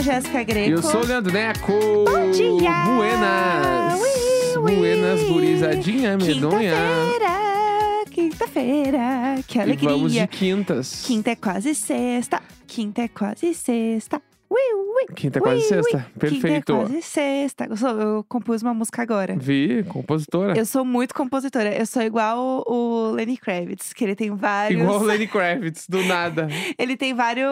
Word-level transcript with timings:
a 0.00 0.02
Jéssica 0.02 0.42
Greco. 0.42 0.68
E 0.70 0.72
eu 0.72 0.82
sou 0.82 1.02
o 1.02 1.06
Leandro 1.06 1.30
Neco. 1.32 1.72
Bom 1.72 2.30
dia! 2.30 2.84
Buenas! 2.86 4.00
Ui, 4.00 4.62
ui. 4.62 4.76
Buenas, 4.76 5.22
gurizadinha 5.28 6.16
medonha. 6.16 6.74
Quinta-feira, 8.10 8.10
quinta-feira, 8.10 9.42
que 9.46 9.58
E 9.58 9.60
alegria. 9.60 9.90
vamos 9.90 10.12
de 10.12 10.26
quintas. 10.26 11.02
Quinta 11.06 11.30
é 11.30 11.36
quase 11.36 11.74
sexta, 11.74 12.42
quinta 12.66 13.02
é 13.02 13.08
quase 13.08 13.52
sexta. 13.54 14.22
Ui, 14.52 14.58
ui, 14.74 15.14
Quinta 15.14 15.38
é 15.38 15.42
quase 15.42 15.60
sexta. 15.62 15.96
ui. 15.98 16.18
Perfeito. 16.18 16.42
Quinta 16.46 16.72
é 16.72 16.76
quase 16.76 17.02
sexta. 17.02 17.66
Eu, 17.70 17.76
sou- 17.76 18.00
eu 18.00 18.24
compus 18.28 18.62
uma 18.62 18.74
música 18.74 19.00
agora. 19.02 19.36
Vi, 19.38 19.84
compositora. 19.84 20.58
Eu 20.58 20.66
sou 20.66 20.84
muito 20.84 21.14
compositora. 21.14 21.72
Eu 21.72 21.86
sou 21.86 22.02
igual 22.02 22.64
o, 22.66 23.12
Lenny 23.12 23.36
Kravitz, 23.36 23.92
que 23.92 24.02
ele 24.02 24.16
tem 24.16 24.34
vários. 24.34 24.80
Igual 24.80 25.00
o 25.00 25.04
Lenny 25.04 25.26
Kravitz, 25.28 25.86
do 25.88 26.02
nada. 26.02 26.48
Ele 26.76 26.96
tem 26.96 27.14
vários, 27.14 27.48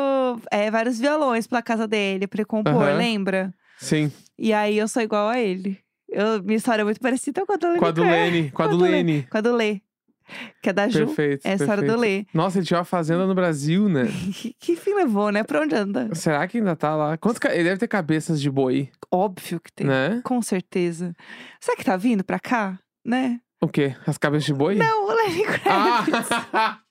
é, 0.51 0.71
vários 0.73 0.99
violões 0.99 1.47
pela 1.47 1.63
casa 1.63 1.87
dele 1.87 2.27
pra 2.27 2.39
ele 2.41 2.45
compor, 2.47 2.73
Aham. 2.75 2.97
lembra? 2.97 3.55
Sim, 3.79 4.11
E 4.37 4.53
aí 4.53 4.77
eu 4.77 4.89
sou 4.89 5.01
igual 5.01 5.29
a 5.29 5.39
ele. 5.39 5.79
Eu, 6.09 6.43
minha 6.43 6.57
história 6.57 6.83
é 6.83 6.85
muito 6.85 7.01
parecida 7.01 7.47
com 7.47 7.53
a 7.53 7.57
do 7.57 7.67
Lenny 7.69 7.79
com 7.81 7.87
a 7.87 7.91
do. 7.93 8.03
Lenny. 8.03 8.51
Com 8.51 8.63
a 8.63 8.67
do. 8.67 8.77
Lenny. 8.79 9.23
Com 9.31 9.39
a 9.39 9.41
do 9.41 9.55
Lê. 9.55 9.81
Que 10.63 10.71
é 10.71 10.73
da 10.73 10.89
Ju. 10.89 11.07
Perfeito. 11.07 11.47
É 11.47 11.53
a 11.53 11.55
história 11.55 11.83
do 11.83 11.87
perfeito. 11.99 12.01
Lê. 12.01 12.27
Nossa, 12.35 12.59
ele 12.59 12.67
tinha 12.67 12.79
uma 12.79 12.85
fazenda 12.85 13.27
no 13.27 13.35
Brasil, 13.35 13.89
né? 13.89 14.05
Que, 14.61 14.77
fim 14.77 14.95
levou, 14.95 15.31
né? 15.31 15.43
Pra 15.43 15.61
onde 15.61 15.75
anda? 15.75 16.09
Será 16.15 16.47
que 16.47 16.59
ainda 16.59 16.75
tá 16.77 16.95
lá? 16.97 17.17
Quantos 17.17 17.39
ca- 17.39 17.55
Ele 17.55 17.65
deve 17.65 17.79
ter 17.79 17.89
cabeças 17.89 18.41
de 18.41 18.51
boi, 18.51 18.91
Óbvio 19.13 19.61
que 19.61 19.73
tem. 19.73 19.87
né? 19.87 20.21
Com 20.25 20.41
certeza. 20.43 21.13
Será 21.61 21.77
que 21.77 21.85
tá 21.85 21.97
vindo 21.97 22.23
pra 22.25 22.39
cá? 22.39 22.79
Né? 23.05 23.41
O 23.63 23.69
quê? 23.69 23.95
As 24.07 24.19
cabeças 24.19 24.45
de 24.47 24.55
boi? 24.55 24.75
Não, 24.77 25.07
o 25.09 25.13
Lenny 25.13 25.45
Kravitz. 25.45 26.29
Ah! 26.53 26.79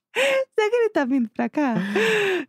Será 0.55 0.69
que 0.69 0.75
ele 0.75 0.89
tá 0.89 1.05
vindo 1.05 1.29
pra 1.35 1.47
cá? 1.49 1.75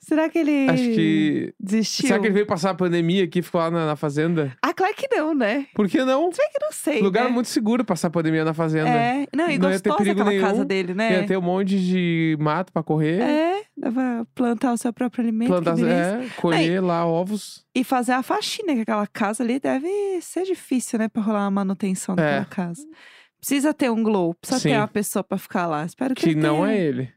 Será 0.01 0.29
que 0.29 0.39
ele 0.39 0.69
Acho 0.71 0.83
que. 0.83 1.55
desistiu? 1.61 2.09
Será 2.09 2.19
que 2.21 2.27
ele 2.27 2.35
veio 2.35 2.47
passar 2.47 2.71
a 2.71 2.75
pandemia 2.75 3.25
aqui 3.25 3.41
e 3.41 3.43
ficou 3.43 3.61
lá 3.61 3.71
na, 3.71 3.87
na 3.87 3.97
fazenda? 3.97 4.57
Ah, 4.63 4.73
claro 4.73 4.95
que 4.95 5.07
não, 5.15 5.35
né? 5.35 5.67
Por 5.75 5.89
que 5.89 6.03
não? 6.05 6.33
Se 6.33 6.39
bem 6.39 6.49
que 6.53 6.59
não 6.61 6.73
sei, 6.73 7.01
Lugar 7.03 7.25
né? 7.25 7.31
muito 7.31 7.49
seguro 7.49 7.85
passar 7.85 8.09
a 8.09 8.11
pandemia 8.11 8.45
na 8.45 8.55
fazenda. 8.55 8.89
É, 8.89 9.27
não, 9.35 9.49
e 9.51 9.59
Não 9.59 9.71
ia 9.71 9.79
ter 9.81 9.91
gostosa 9.91 9.97
perigo 9.99 10.21
aquela 10.21 10.31
nenhum. 10.31 10.43
casa 10.43 10.65
dele, 10.65 10.95
né? 10.95 11.21
Ia 11.21 11.27
ter 11.27 11.37
um 11.37 11.43
monte 11.43 11.79
de 11.79 12.37
mato 12.41 12.73
pra 12.73 12.83
correr. 12.83 13.21
É, 13.21 13.63
pra 13.81 14.25
plantar 14.35 14.73
o 14.73 14.77
seu 14.79 14.93
próprio 14.93 15.23
alimento. 15.23 15.49
plantar, 15.49 15.79
é, 15.81 16.27
colher 16.37 16.81
lá 16.83 17.05
ovos. 17.07 17.65
E 17.75 17.85
fazer 17.85 18.13
a 18.13 18.23
faxina, 18.23 18.75
que 18.75 18.81
aquela 18.81 19.07
casa 19.07 19.43
ali 19.43 19.61
deve 19.61 19.89
ser 20.23 20.45
difícil, 20.45 20.99
né? 20.99 21.09
Pra 21.09 21.23
rolar 21.23 21.41
uma 21.45 21.51
manutenção 21.51 22.17
daquela 22.17 22.43
É. 22.43 22.45
casa. 22.47 22.83
Precisa 23.41 23.73
ter 23.73 23.89
um 23.91 24.03
glow, 24.03 24.35
precisa 24.35 24.59
Sim. 24.61 24.71
ter 24.71 24.77
uma 24.79 24.89
pessoa 24.89 25.23
pra 25.23 25.39
ficar 25.39 25.67
lá. 25.67 25.85
Espero 25.85 26.13
que, 26.15 26.31
Que 26.31 26.35
não 26.35 26.63
tenha. 26.63 26.73
é 26.73 26.81
ele. 26.81 27.13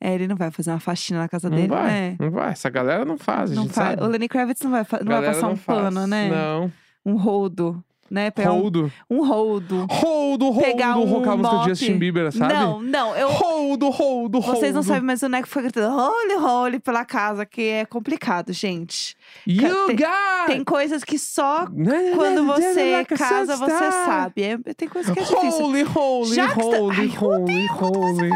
É, 0.00 0.14
ele 0.14 0.28
não 0.28 0.36
vai 0.36 0.50
fazer 0.50 0.70
uma 0.70 0.80
faxina 0.80 1.20
na 1.20 1.28
casa 1.28 1.48
Não 1.48 1.56
dele, 1.56 1.68
vai. 1.68 1.90
né? 1.90 2.16
Não 2.20 2.30
vai. 2.30 2.50
Essa 2.52 2.68
galera 2.68 3.04
não 3.04 3.16
faz, 3.16 3.50
Não 3.50 3.66
faz. 3.68 3.74
sabe. 3.98 4.02
O 4.02 4.06
Lenny 4.06 4.28
Kravitz 4.28 4.60
não 4.62 4.70
vai, 4.70 4.84
não 5.02 5.12
vai 5.12 5.26
passar 5.26 5.42
não 5.42 5.52
um 5.52 5.56
faz. 5.56 5.78
pano, 5.80 6.06
né? 6.06 6.28
Não. 6.28 6.72
Um 7.04 7.16
roldo, 7.16 7.82
né? 8.10 8.30
Pegar 8.30 8.52
um, 8.52 8.60
Holdo. 8.60 8.92
um 9.08 9.26
roldo. 9.26 9.86
Holdo, 9.88 10.54
Pegar 10.60 10.94
holdo. 10.96 11.08
um 11.08 11.14
Roucar 11.14 11.32
a 11.32 11.36
música 11.36 11.56
do. 11.56 11.68
Justin 11.70 11.98
Bieber, 11.98 12.30
sabe? 12.30 12.52
Não, 12.52 12.82
não, 12.82 13.16
eu... 13.16 13.28
Holdo, 13.30 13.88
holdo, 13.88 14.38
holdo. 14.38 14.58
Vocês 14.60 14.74
não 14.74 14.82
sabem, 14.82 15.02
mas 15.02 15.22
o 15.22 15.28
Neco 15.28 15.48
foi 15.48 15.62
gritando 15.62 15.96
holy, 15.96 16.34
holy 16.34 16.78
pela 16.78 17.04
casa, 17.04 17.46
que 17.46 17.62
é 17.62 17.84
complicado, 17.86 18.52
gente. 18.52 19.16
You 19.46 19.86
Tem- 19.86 19.96
got... 19.96 20.46
Tem 20.46 20.62
coisas 20.64 21.02
que 21.04 21.18
só 21.18 21.66
quando 22.14 22.44
você 22.44 23.04
casa, 23.16 23.56
você 23.56 23.90
sabe. 23.90 24.42
É, 24.42 24.58
tem 24.74 24.88
coisas 24.88 25.10
que 25.12 25.18
é 25.18 25.22
difícil. 25.22 25.64
Holy, 25.64 25.82
holy, 25.82 26.40
holy, 26.40 27.14
eu 27.14 27.20
holy, 27.20 27.66
holy. 27.80 28.30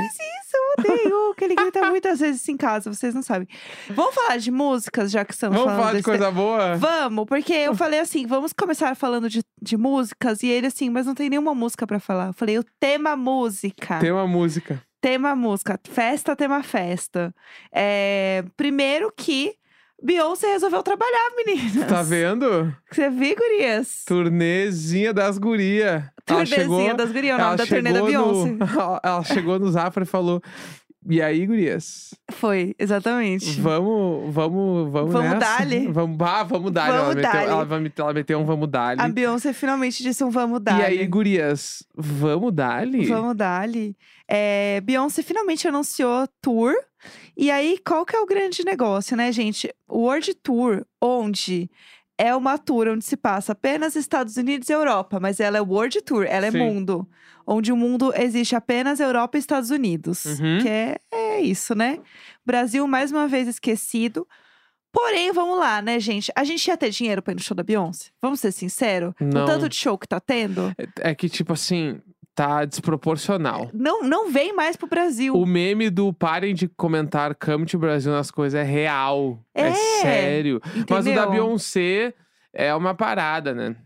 Eu 0.52 0.62
odeio. 0.78 1.34
que 1.34 1.44
ele 1.44 1.54
grita 1.54 1.88
muitas 1.90 2.20
vezes 2.20 2.46
em 2.48 2.56
casa, 2.56 2.92
vocês 2.92 3.14
não 3.14 3.22
sabem. 3.22 3.48
Vamos 3.88 4.14
falar 4.14 4.36
de 4.36 4.50
músicas, 4.50 5.10
já 5.10 5.24
que 5.24 5.32
estamos 5.32 5.56
Vamos 5.56 5.72
falando 5.72 5.86
falar 5.86 5.96
de 5.96 6.02
coisa 6.02 6.30
boa? 6.30 6.76
Vamos, 6.76 7.24
porque 7.26 7.52
eu 7.52 7.74
falei 7.74 8.00
assim, 8.00 8.26
vamos 8.26 8.52
começar 8.52 8.94
falando 8.94 9.28
de, 9.28 9.42
de 9.60 9.76
músicas. 9.76 10.42
E 10.42 10.48
ele 10.48 10.66
assim, 10.66 10.90
mas 10.90 11.06
não 11.06 11.14
tem 11.14 11.30
nenhuma 11.30 11.54
música 11.54 11.86
pra 11.86 12.00
falar. 12.00 12.28
Eu 12.28 12.32
falei, 12.34 12.58
o 12.58 12.64
tema 12.78 13.16
música. 13.16 13.98
Tem 13.98 14.10
uma 14.10 14.26
música. 14.26 14.82
Tema 15.00 15.34
música. 15.34 15.80
Festa, 15.84 16.36
tema 16.36 16.62
festa. 16.62 17.34
É, 17.72 18.44
primeiro 18.56 19.10
que 19.16 19.54
Beyoncé 20.02 20.46
resolveu 20.52 20.82
trabalhar, 20.82 21.30
meninas. 21.36 21.86
Tá 21.86 22.02
vendo? 22.02 22.74
Você 22.90 23.10
viu, 23.10 23.36
gurias? 23.36 24.02
Turnezinha 24.06 25.12
das 25.12 25.36
guria. 25.38 26.10
Ela 26.26 26.44
Turnezinha 26.44 26.60
chegou, 26.62 26.94
das 26.96 27.12
gurias, 27.12 27.36
o 27.36 27.40
ela 27.40 27.44
nome 27.44 27.56
da 27.58 27.66
turnê 27.66 27.92
da 27.92 28.02
Beyoncé. 28.02 28.50
no- 28.52 29.00
ela 29.02 29.24
chegou 29.24 29.58
no 29.58 29.70
Zafra 29.70 30.04
e 30.04 30.06
falou: 30.06 30.40
E 31.08 31.22
aí, 31.22 31.46
gurias? 31.46 32.14
Foi, 32.30 32.74
exatamente. 32.78 33.58
Vamos, 33.60 34.34
vamos, 34.34 34.92
vamos 34.92 35.12
Vamos 35.12 35.38
dar-lhe? 35.38 35.88
Vamos, 35.92 36.18
ah, 36.20 36.42
vamos 36.42 36.70
dar 36.70 36.88
Vamos 36.88 37.02
ela, 37.02 37.14
meteu, 37.14 37.32
dar-lhe. 37.32 37.92
ela, 37.96 38.12
meteu 38.12 38.38
um 38.38 38.44
vamos 38.44 38.68
dar 38.68 39.00
A 39.00 39.08
Beyoncé 39.08 39.52
finalmente 39.52 40.02
disse 40.02 40.22
um 40.22 40.30
vamos 40.30 40.60
dar. 40.60 40.78
E 40.78 40.84
aí, 40.84 41.06
gurias, 41.06 41.82
vamos 41.96 42.52
dar-lhe? 42.52 43.06
Vamos 43.06 43.34
dar-lhe. 43.34 43.96
É, 44.28 44.80
Beyoncé 44.82 45.22
finalmente 45.22 45.66
anunciou 45.66 46.28
tour. 46.40 46.74
E 47.34 47.50
aí, 47.50 47.78
qual 47.84 48.04
que 48.04 48.14
é 48.14 48.20
o 48.20 48.26
grande 48.26 48.62
negócio, 48.62 49.16
né, 49.16 49.32
gente? 49.32 49.74
World 49.88 50.34
Tour, 50.34 50.84
onde 51.00 51.70
é 52.20 52.36
uma 52.36 52.58
tour 52.58 52.86
onde 52.88 53.02
se 53.02 53.16
passa 53.16 53.52
apenas 53.52 53.96
Estados 53.96 54.36
Unidos 54.36 54.68
e 54.68 54.72
Europa, 54.72 55.18
mas 55.18 55.40
ela 55.40 55.56
é 55.56 55.60
World 55.60 56.02
Tour, 56.02 56.26
ela 56.28 56.46
é 56.46 56.50
Sim. 56.50 56.58
mundo. 56.58 57.08
Onde 57.46 57.72
o 57.72 57.76
mundo 57.76 58.12
existe 58.14 58.54
apenas 58.54 59.00
Europa 59.00 59.38
e 59.38 59.40
Estados 59.40 59.70
Unidos. 59.70 60.26
Uhum. 60.26 60.58
Que 60.60 60.68
é, 60.68 60.96
é 61.10 61.40
isso, 61.40 61.74
né? 61.74 61.98
Brasil, 62.44 62.86
mais 62.86 63.10
uma 63.10 63.26
vez, 63.26 63.48
esquecido. 63.48 64.28
Porém, 64.92 65.32
vamos 65.32 65.58
lá, 65.58 65.80
né, 65.80 65.98
gente? 65.98 66.30
A 66.36 66.44
gente 66.44 66.66
ia 66.66 66.76
ter 66.76 66.90
dinheiro 66.90 67.22
pra 67.22 67.32
ir 67.32 67.36
no 67.36 67.42
show 67.42 67.54
da 67.54 67.62
Beyoncé? 67.62 68.10
Vamos 68.20 68.38
ser 68.40 68.52
sinceros? 68.52 69.14
Não. 69.18 69.44
O 69.44 69.46
tanto 69.46 69.68
de 69.68 69.76
show 69.76 69.96
que 69.96 70.06
tá 70.06 70.20
tendo, 70.20 70.72
É, 70.76 71.10
é 71.10 71.14
que, 71.14 71.28
tipo 71.28 71.54
assim, 71.54 72.00
tá 72.40 72.64
desproporcional. 72.64 73.70
não, 73.72 74.02
não 74.02 74.30
vem 74.30 74.54
mais 74.54 74.76
pro 74.76 74.88
Brasil. 74.88 75.34
O 75.34 75.44
meme 75.44 75.90
do 75.90 76.12
parem 76.12 76.54
de 76.54 76.68
comentar 76.68 77.34
Come 77.34 77.66
to 77.66 77.78
Brasil 77.78 78.10
nas 78.12 78.30
coisas 78.30 78.58
é 78.58 78.62
real. 78.62 79.38
É, 79.54 79.68
É, 79.68 79.72
sério. 79.72 80.60
Mas 80.88 81.06
o 81.06 81.14
da 81.14 81.22
entendeu? 81.22 81.30
Beyoncé 81.30 82.14
é 82.52 82.74
uma 82.74 82.94
parada, 82.94 83.54
né? 83.54 83.76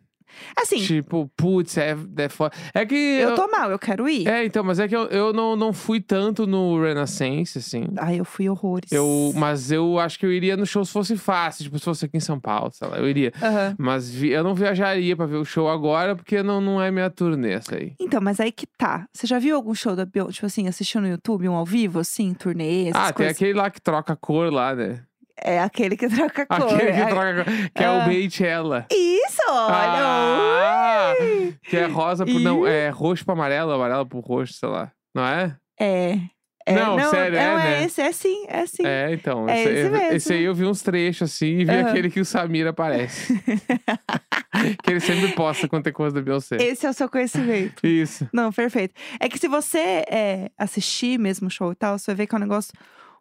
Assim, 0.57 0.79
Tipo, 0.79 1.31
putz, 1.37 1.77
é, 1.79 1.97
é 2.17 2.29
foda. 2.29 2.55
É 2.73 2.85
que. 2.87 2.95
eu 2.95 3.35
tô 3.35 3.47
mal, 3.49 3.71
eu 3.71 3.79
quero 3.79 4.09
ir. 4.09 4.27
É, 4.29 4.45
então, 4.45 4.63
mas 4.65 4.79
é 4.79 4.87
que 4.89 4.95
eu, 4.97 5.05
eu 5.07 5.33
não, 5.33 5.57
não 5.57 5.73
fui 5.73 6.01
tanto 6.01 6.47
no 6.47 6.81
Renaissance, 6.83 7.59
assim. 7.59 7.85
Ai, 7.99 8.21
eu 8.21 8.25
fui 8.25 8.49
horrores. 8.49 8.91
Eu, 8.93 9.33
mas 9.35 9.71
eu 9.73 9.99
acho 9.99 10.19
que 10.19 10.27
eu 10.27 10.33
iria 10.33 10.57
no 10.57 10.67
show 10.67 10.85
se 10.85 10.93
fosse 10.93 11.17
fácil, 11.17 11.65
tipo, 11.65 11.79
se 11.79 11.85
fosse 11.85 12.05
aqui 12.05 12.17
em 12.17 12.21
São 12.21 12.39
Paulo, 12.41 12.71
sei 12.73 12.89
lá, 12.89 12.99
eu 12.99 13.09
iria. 13.09 13.33
Aham. 13.43 13.75
Mas 13.79 14.11
vi- 14.11 14.31
eu 14.31 14.45
não 14.45 14.55
viajaria 14.55 15.17
pra 15.17 15.27
ver 15.27 15.37
o 15.37 15.45
show 15.45 15.69
agora, 15.69 16.15
porque 16.17 16.43
não, 16.43 16.61
não 16.61 16.81
é 16.83 16.91
minha 16.91 17.11
turnê 17.11 17.53
essa 17.53 17.77
aí. 17.77 17.95
Então, 18.01 18.21
mas 18.21 18.41
aí 18.41 18.53
que 18.53 18.67
tá. 18.67 19.07
Você 19.13 19.27
já 19.27 19.39
viu 19.39 19.57
algum 19.57 19.75
show 19.75 19.95
da 19.97 20.05
Beyoncé, 20.05 20.33
tipo 20.35 20.47
assim, 20.47 20.69
assistiu 20.69 21.01
no 21.01 21.09
YouTube, 21.09 21.49
um 21.49 21.55
ao 21.55 21.65
vivo, 21.65 21.99
assim, 22.01 22.33
turnê, 22.35 22.91
ah, 22.95 23.05
tem 23.07 23.13
coisas? 23.15 23.33
aquele 23.37 23.53
lá 23.55 23.71
que 23.71 23.81
troca 23.81 24.15
cor 24.17 24.53
lá, 24.53 24.75
né? 24.75 25.01
É 25.37 25.61
aquele 25.61 25.97
que 25.97 26.09
troca 26.09 26.47
cor. 26.47 26.75
Aquele 26.75 26.93
que 26.93 27.01
É- 27.01 27.07
troca 27.07 27.35
cor, 27.45 27.45
que 27.75 27.83
é 27.83 27.87
Ah. 27.87 27.93
o 28.05 28.09
Beychella. 28.09 28.87
Isso, 28.91 29.43
olha! 29.49 29.99
Ah, 29.99 31.15
ui! 31.21 31.57
que 31.65 31.77
é 31.77 31.87
rosa 31.87 32.25
por. 32.25 32.41
Não, 32.41 32.67
é 32.67 32.89
roxo 32.89 33.25
pra 33.25 33.35
amarelo, 33.35 33.73
amarelo 33.73 34.07
pro 34.07 34.21
roxo, 34.21 34.55
sei 34.55 34.69
lá. 34.69 34.93
Não 35.15 35.25
é? 35.27 35.57
É. 35.81 36.19
é. 36.67 36.75
Não, 36.75 37.11
sério, 37.11 37.37
é, 37.37 37.47
não, 37.47 37.59
é 37.59 37.65
né? 37.65 37.85
esse, 37.85 38.01
é 38.01 38.13
sim, 38.13 38.47
é 38.49 38.67
sim. 38.67 38.87
É, 38.87 39.13
então. 39.13 39.49
É 39.49 39.61
esse, 39.63 39.69
esse 39.73 39.91
mesmo. 39.91 40.13
esse 40.13 40.33
aí 40.33 40.45
eu 40.45 40.55
vi 40.55 40.65
uns 40.65 40.83
trechos 40.83 41.31
assim 41.33 41.59
e 41.59 41.65
vi 41.65 41.71
Aham. 41.73 41.89
aquele 41.91 42.11
que 42.11 42.21
o 42.21 42.25
Samir 42.25 42.67
aparece. 42.67 43.35
que 44.83 44.91
ele 44.91 45.01
sempre 45.01 45.29
posta 45.33 45.69
quando 45.69 45.85
tem 45.85 45.93
coisa 45.93 46.15
da 46.15 46.23
Beyoncé. 46.23 46.57
Esse 46.61 46.87
é 46.87 46.91
o 46.91 46.93
seu 46.95 47.09
conhecimento. 47.09 47.85
Isso. 47.87 48.29
Não, 48.33 48.53
perfeito. 48.53 48.95
É 49.21 49.29
que 49.29 49.39
se 49.39 49.49
você 49.49 50.05
é, 50.09 50.51
assistir 50.57 51.19
mesmo 51.19 51.49
o 51.49 51.51
show 51.51 51.73
e 51.73 51.75
tal, 51.75 51.99
você 51.99 52.07
vai 52.13 52.17
ver 52.17 52.27
que 52.29 52.35
é 52.35 52.39
um 52.39 52.41
negócio 52.41 52.73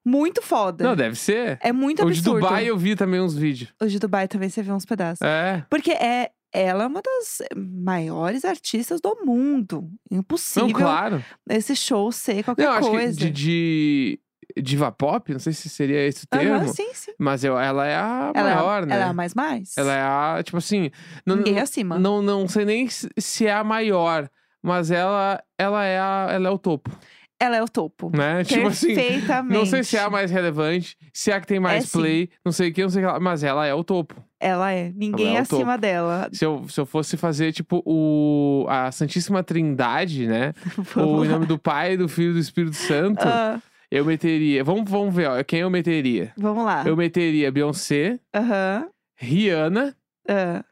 muito 0.06 0.42
foda. 0.42 0.84
Não, 0.84 0.96
deve 0.96 1.16
ser. 1.16 1.58
É 1.62 1.72
muito 1.72 2.04
o 2.04 2.12
de 2.12 2.20
absurdo. 2.20 2.40
Dubai 2.42 2.66
eu 2.70 2.78
vi 2.78 2.96
também 2.96 3.20
uns 3.22 3.36
vídeos. 3.36 3.74
O 3.82 3.86
de 3.88 4.00
Dubai 4.00 4.28
também 4.28 4.50
você 4.50 4.62
vê 4.62 4.72
uns 4.72 4.86
pedaços. 4.86 5.22
É. 5.22 5.66
Porque 5.70 5.92
é, 5.92 6.32
ela 6.52 6.84
é 6.84 6.88
uma 6.88 7.02
das 7.02 7.40
maiores 7.56 8.46
artistas 8.46 9.00
do 9.02 9.18
mundo. 9.26 9.90
Impossível 10.12 10.68
Não, 10.68 10.74
claro. 10.76 11.24
esse 11.50 11.76
show 11.76 12.12
ser 12.12 12.44
qualquer 12.44 12.66
Não, 12.66 12.74
acho 12.74 12.90
coisa. 12.90 13.18
que 13.18 13.30
de, 13.30 14.20
de 14.56 14.62
diva 14.62 14.92
pop, 14.92 15.32
não 15.32 15.40
sei 15.40 15.54
se 15.54 15.68
seria 15.70 16.06
esse 16.06 16.26
o 16.26 16.28
termo. 16.28 16.54
Aham, 16.56 16.68
sim, 16.68 16.94
sim. 16.94 17.12
Mas 17.18 17.44
eu, 17.44 17.58
ela 17.58 17.88
é 17.88 17.96
a 17.96 18.32
Ela, 18.36 18.52
é 18.52 18.56
maior, 18.56 18.86
né? 18.86 18.96
ela 18.96 19.06
é 19.06 19.08
a 19.08 19.14
mais 19.14 19.34
mais. 19.34 19.74
Ela 19.78 19.94
é 19.96 20.02
a, 20.02 20.44
tipo 20.44 20.58
assim, 20.58 20.92
não, 21.26 21.38
Ninguém 21.38 21.60
acima. 21.60 21.98
não, 21.98 22.22
não 22.22 22.48
sei 22.48 22.66
nem 22.66 22.88
se 22.88 23.10
se 23.18 23.48
é 23.48 23.54
a 23.54 23.64
maior, 23.64 24.30
mas 24.62 24.92
ela, 24.92 25.42
ela 25.58 25.84
é 25.86 25.98
a, 26.00 26.28
ela 26.32 26.48
é 26.50 26.52
o 26.52 26.60
topo, 26.60 26.92
Ela 27.40 27.58
é 27.58 27.64
o 27.64 27.68
topo. 27.68 28.10
né? 28.16 28.44
Tipo 28.44 28.68
assim, 28.68 28.96
Perfeitamente. 28.96 29.54
não 29.58 29.66
sei 29.66 29.84
se 29.84 29.98
é 29.98 30.02
a 30.02 30.10
mais 30.10 30.32
relevante, 30.32 30.96
se 31.14 31.30
é 31.32 31.36
a 31.36 31.42
que 31.42 31.48
tem 31.48 31.60
mais 31.60 31.84
É 31.84 31.88
sim. 31.88 32.00
play, 32.00 32.30
não 32.46 32.52
sei 32.52 32.70
o 32.70 32.74
que, 32.74 32.82
não 32.82 32.90
sei 32.90 33.04
o 33.04 33.08
que 33.08 33.12
lá, 33.14 33.20
mas 33.20 33.44
ela 33.44 33.66
é 33.66 33.74
o 33.74 33.84
topo. 33.84 34.16
Ela 34.40 34.72
é. 34.72 34.92
Ninguém 34.96 35.30
Ela 35.30 35.38
é 35.38 35.42
acima 35.42 35.78
dela. 35.78 36.30
Se 36.32 36.46
eu, 36.46 36.66
se 36.70 36.80
eu 36.80 36.86
fosse 36.86 37.18
fazer, 37.18 37.52
tipo, 37.52 37.82
o, 37.86 38.66
a 38.70 38.92
Santíssima 38.92 39.42
Trindade, 39.44 40.28
né? 40.28 40.54
o 40.96 41.24
em 41.26 41.28
nome 41.30 41.46
do 41.46 41.58
Pai, 41.58 41.96
do 41.98 42.08
Filho 42.08 42.32
e 42.32 42.34
do 42.34 42.40
Espírito 42.40 42.76
Santo, 42.76 43.26
Ah, 43.28 43.60
Eu 43.92 44.04
meteria. 44.06 44.64
Vamos, 44.64 44.90
vamos 44.90 45.14
ver, 45.14 45.30
ó. 45.30 45.44
Quem 45.44 45.60
eu 45.62 45.70
meteria? 45.70 46.32
Vamos 46.38 46.64
lá. 46.66 46.84
Eu 46.86 46.96
meteria 46.98 47.52
Beyoncé, 47.52 48.20
Aham. 48.34 48.88
Rihanna, 49.18 49.96
ah. 50.30 50.64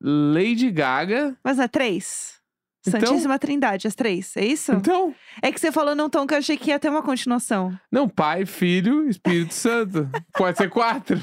Lady 0.00 0.70
Gaga. 0.70 1.36
Mas 1.44 1.58
é 1.58 1.68
três? 1.68 2.39
Então- 2.86 3.00
Santíssima 3.00 3.38
Trindade, 3.38 3.86
as 3.86 3.94
três, 3.94 4.34
é 4.36 4.44
isso? 4.44 4.72
Então, 4.72 5.14
É 5.42 5.52
que 5.52 5.60
você 5.60 5.70
falou 5.70 5.94
num 5.94 6.08
tom 6.08 6.26
que 6.26 6.32
eu 6.32 6.38
achei 6.38 6.56
que 6.56 6.70
ia 6.70 6.78
ter 6.78 6.88
uma 6.88 7.02
continuação. 7.02 7.78
não, 7.92 8.08
Pai, 8.08 8.46
Filho, 8.46 9.06
Espírito 9.08 9.52
Santo. 9.52 10.08
Pode 10.34 10.56
ser 10.56 10.70
quatro. 10.70 11.20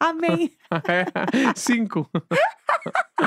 Amém. 0.00 0.50
É, 0.86 1.06
cinco. 1.56 2.06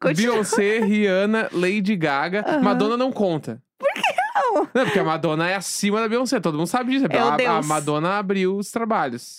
Continua. 0.00 0.32
Beyoncé, 0.32 0.78
Rihanna, 0.80 1.48
Lady 1.52 1.94
Gaga. 1.96 2.44
Aham. 2.46 2.62
Madonna 2.62 2.96
não 2.96 3.12
conta. 3.12 3.60
Por 3.78 3.92
que 3.92 4.00
não? 4.34 4.54
Não, 4.74 4.84
porque 4.84 4.98
a 4.98 5.04
Madonna 5.04 5.48
é 5.50 5.54
acima 5.56 6.00
da 6.00 6.08
Beyoncé. 6.08 6.40
Todo 6.40 6.56
mundo 6.56 6.66
sabe 6.66 6.92
disso. 6.92 7.06
É 7.10 7.18
a, 7.46 7.58
a. 7.58 7.62
Madonna 7.62 8.18
abriu 8.18 8.56
os 8.56 8.70
trabalhos. 8.70 9.36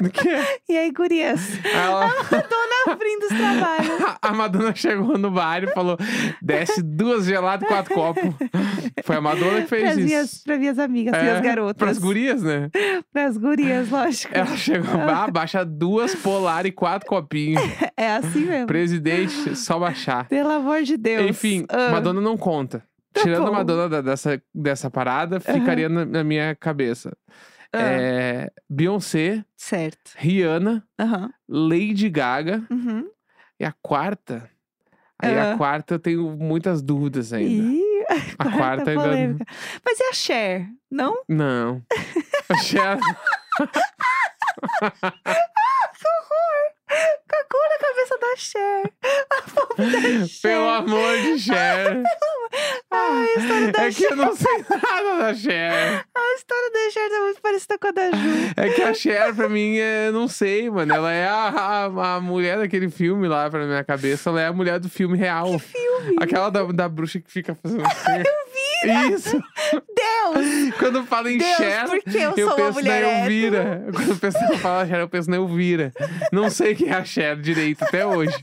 Do 0.02 0.10
que? 0.10 0.28
E 0.68 0.76
aí, 0.78 0.90
gurias? 0.92 1.40
Ela, 1.64 2.06
Dona 2.30 2.94
abrindo 2.94 3.22
os 3.24 3.28
trabalhos. 3.28 4.16
a 4.22 4.32
Madonna 4.32 4.74
chegou 4.74 5.18
no 5.18 5.30
bar 5.30 5.62
e 5.64 5.66
falou: 5.68 5.96
desce 6.40 6.82
duas 6.82 7.26
geladas 7.26 7.64
e 7.64 7.68
quatro 7.72 7.94
copos. 7.94 8.34
Foi 9.04 9.16
a 9.16 9.20
Madonna 9.20 9.62
que 9.62 9.66
fez 9.68 9.82
Pras 9.82 9.96
isso. 9.98 10.06
minhas, 10.06 10.42
pras 10.44 10.58
minhas 10.58 10.78
amigas, 10.78 11.14
É, 11.14 11.22
minhas 11.22 11.40
garotas. 11.40 11.76
Pras 11.76 11.98
gurias, 11.98 12.42
né? 12.42 12.70
Pras 13.12 13.36
gurias, 13.36 13.90
lógico. 13.90 14.32
Ela 14.36 14.56
chegou, 14.56 15.00
ah, 15.00 15.28
baixa 15.30 15.64
duas 15.64 16.14
polar 16.14 16.64
e 16.66 16.72
quatro 16.72 17.08
copinhos. 17.08 17.62
É 17.96 18.12
assim 18.12 18.46
mesmo. 18.46 18.66
Presidente, 18.66 19.54
só 19.56 19.78
baixar. 19.78 20.26
Pelo 20.28 20.50
amor 20.50 20.82
de 20.82 20.96
Deus. 20.96 21.28
Enfim, 21.30 21.64
Ah, 21.68 21.90
Madonna 21.90 22.20
não 22.20 22.36
conta. 22.36 22.82
Tá 23.12 23.22
Tirando 23.22 23.42
a 23.42 23.50
bom. 23.50 23.52
Madonna 23.56 23.88
da- 23.88 24.00
dessa, 24.00 24.40
dessa 24.54 24.88
parada, 24.88 25.40
ficaria 25.40 25.88
na, 25.88 26.04
na 26.04 26.22
minha 26.24 26.54
cabeça. 26.54 27.12
Ah, 27.72 27.78
É, 27.78 28.50
Beyoncé, 28.68 29.44
Certo. 29.56 30.12
Rihanna. 30.16 30.84
Lady 31.48 32.08
Gaga 32.08 32.64
Uhum. 32.70 33.08
e 33.58 33.64
a 33.64 33.72
quarta. 33.82 34.50
Aí 35.22 35.38
Ah. 35.38 35.52
a 35.52 35.56
quarta 35.56 35.94
eu 35.94 35.98
tenho 35.98 36.30
muitas 36.36 36.80
dúvidas 36.82 37.32
ainda. 37.32 37.72
Ih, 37.74 38.04
A 38.38 38.50
quarta 38.56 38.90
ainda. 38.90 39.02
polêmica. 39.02 39.44
Mas 39.84 40.00
e 40.00 40.02
a 40.04 40.12
Cher? 40.12 40.66
Não? 40.90 41.22
Não. 41.28 41.82
A 42.48 42.56
Cher- 42.58 42.98
Cagou 47.30 47.60
na 47.70 47.78
cabeça 47.78 48.18
da 48.18 48.36
Cher. 48.36 48.92
A 49.30 49.42
pobre 49.42 49.86
da 49.86 50.26
Cher. 50.26 50.42
Pelo 50.42 50.68
amor 50.68 51.16
de 51.18 51.38
Cher. 51.38 52.02
Ai, 52.90 53.26
a 53.36 53.40
história 53.40 53.72
da 53.72 53.82
É 53.82 53.86
que 53.86 53.92
Cher. 53.92 54.10
eu 54.10 54.16
não 54.16 54.34
sei 54.36 54.64
nada 54.68 55.18
da 55.18 55.34
Cher. 55.34 56.04
A 56.14 56.34
história 56.34 56.70
da 56.72 56.90
Cher 56.90 57.08
tá 57.10 57.20
muito 57.20 57.40
parecida 57.40 57.78
com 57.78 57.86
a 57.86 57.90
da 57.92 58.10
Ju. 58.10 58.52
É 58.56 58.68
que 58.70 58.82
a 58.82 58.92
Cher, 58.94 59.34
pra 59.34 59.48
mim, 59.48 59.78
é, 59.78 60.10
não 60.10 60.26
sei, 60.26 60.68
mano. 60.68 60.92
Ela 60.92 61.12
é 61.12 61.26
a, 61.28 61.48
a, 61.94 62.14
a 62.16 62.20
mulher 62.20 62.58
daquele 62.58 62.90
filme 62.90 63.28
lá, 63.28 63.48
pra 63.48 63.64
minha 63.64 63.84
cabeça. 63.84 64.30
Ela 64.30 64.40
é 64.42 64.46
a 64.46 64.52
mulher 64.52 64.80
do 64.80 64.88
filme 64.88 65.16
real. 65.16 65.58
Filme. 65.58 66.16
Aquela 66.20 66.50
da, 66.50 66.64
da 66.64 66.88
bruxa 66.88 67.20
que 67.20 67.30
fica 67.30 67.56
fazendo 67.62 67.86
assim. 67.86 68.10
eu 68.18 68.52
vi! 68.52 68.69
Isso! 69.12 69.42
Deus! 69.72 70.74
Quando 70.78 71.04
fala 71.04 71.30
em 71.30 71.38
Deus, 71.38 71.56
Cher, 71.56 71.86
porque 71.86 72.16
eu, 72.16 72.34
eu 72.36 72.36
sou 72.36 72.46
uma 72.46 72.54
penso 72.56 72.66
na 72.66 72.72
mulher 72.72 73.02
hétero. 73.04 73.20
Elvira. 73.22 73.86
Quando 73.92 74.08
eu 74.08 74.16
penso 74.16 74.58
fala 74.58 74.86
Cher, 74.86 75.00
eu 75.00 75.08
penso 75.08 75.30
na 75.30 75.36
Elvira. 75.36 75.92
Não 76.32 76.50
sei 76.50 76.74
quem 76.74 76.88
é 76.88 76.94
a 76.94 77.04
Cher 77.04 77.36
direito 77.40 77.82
até 77.82 78.06
hoje. 78.06 78.34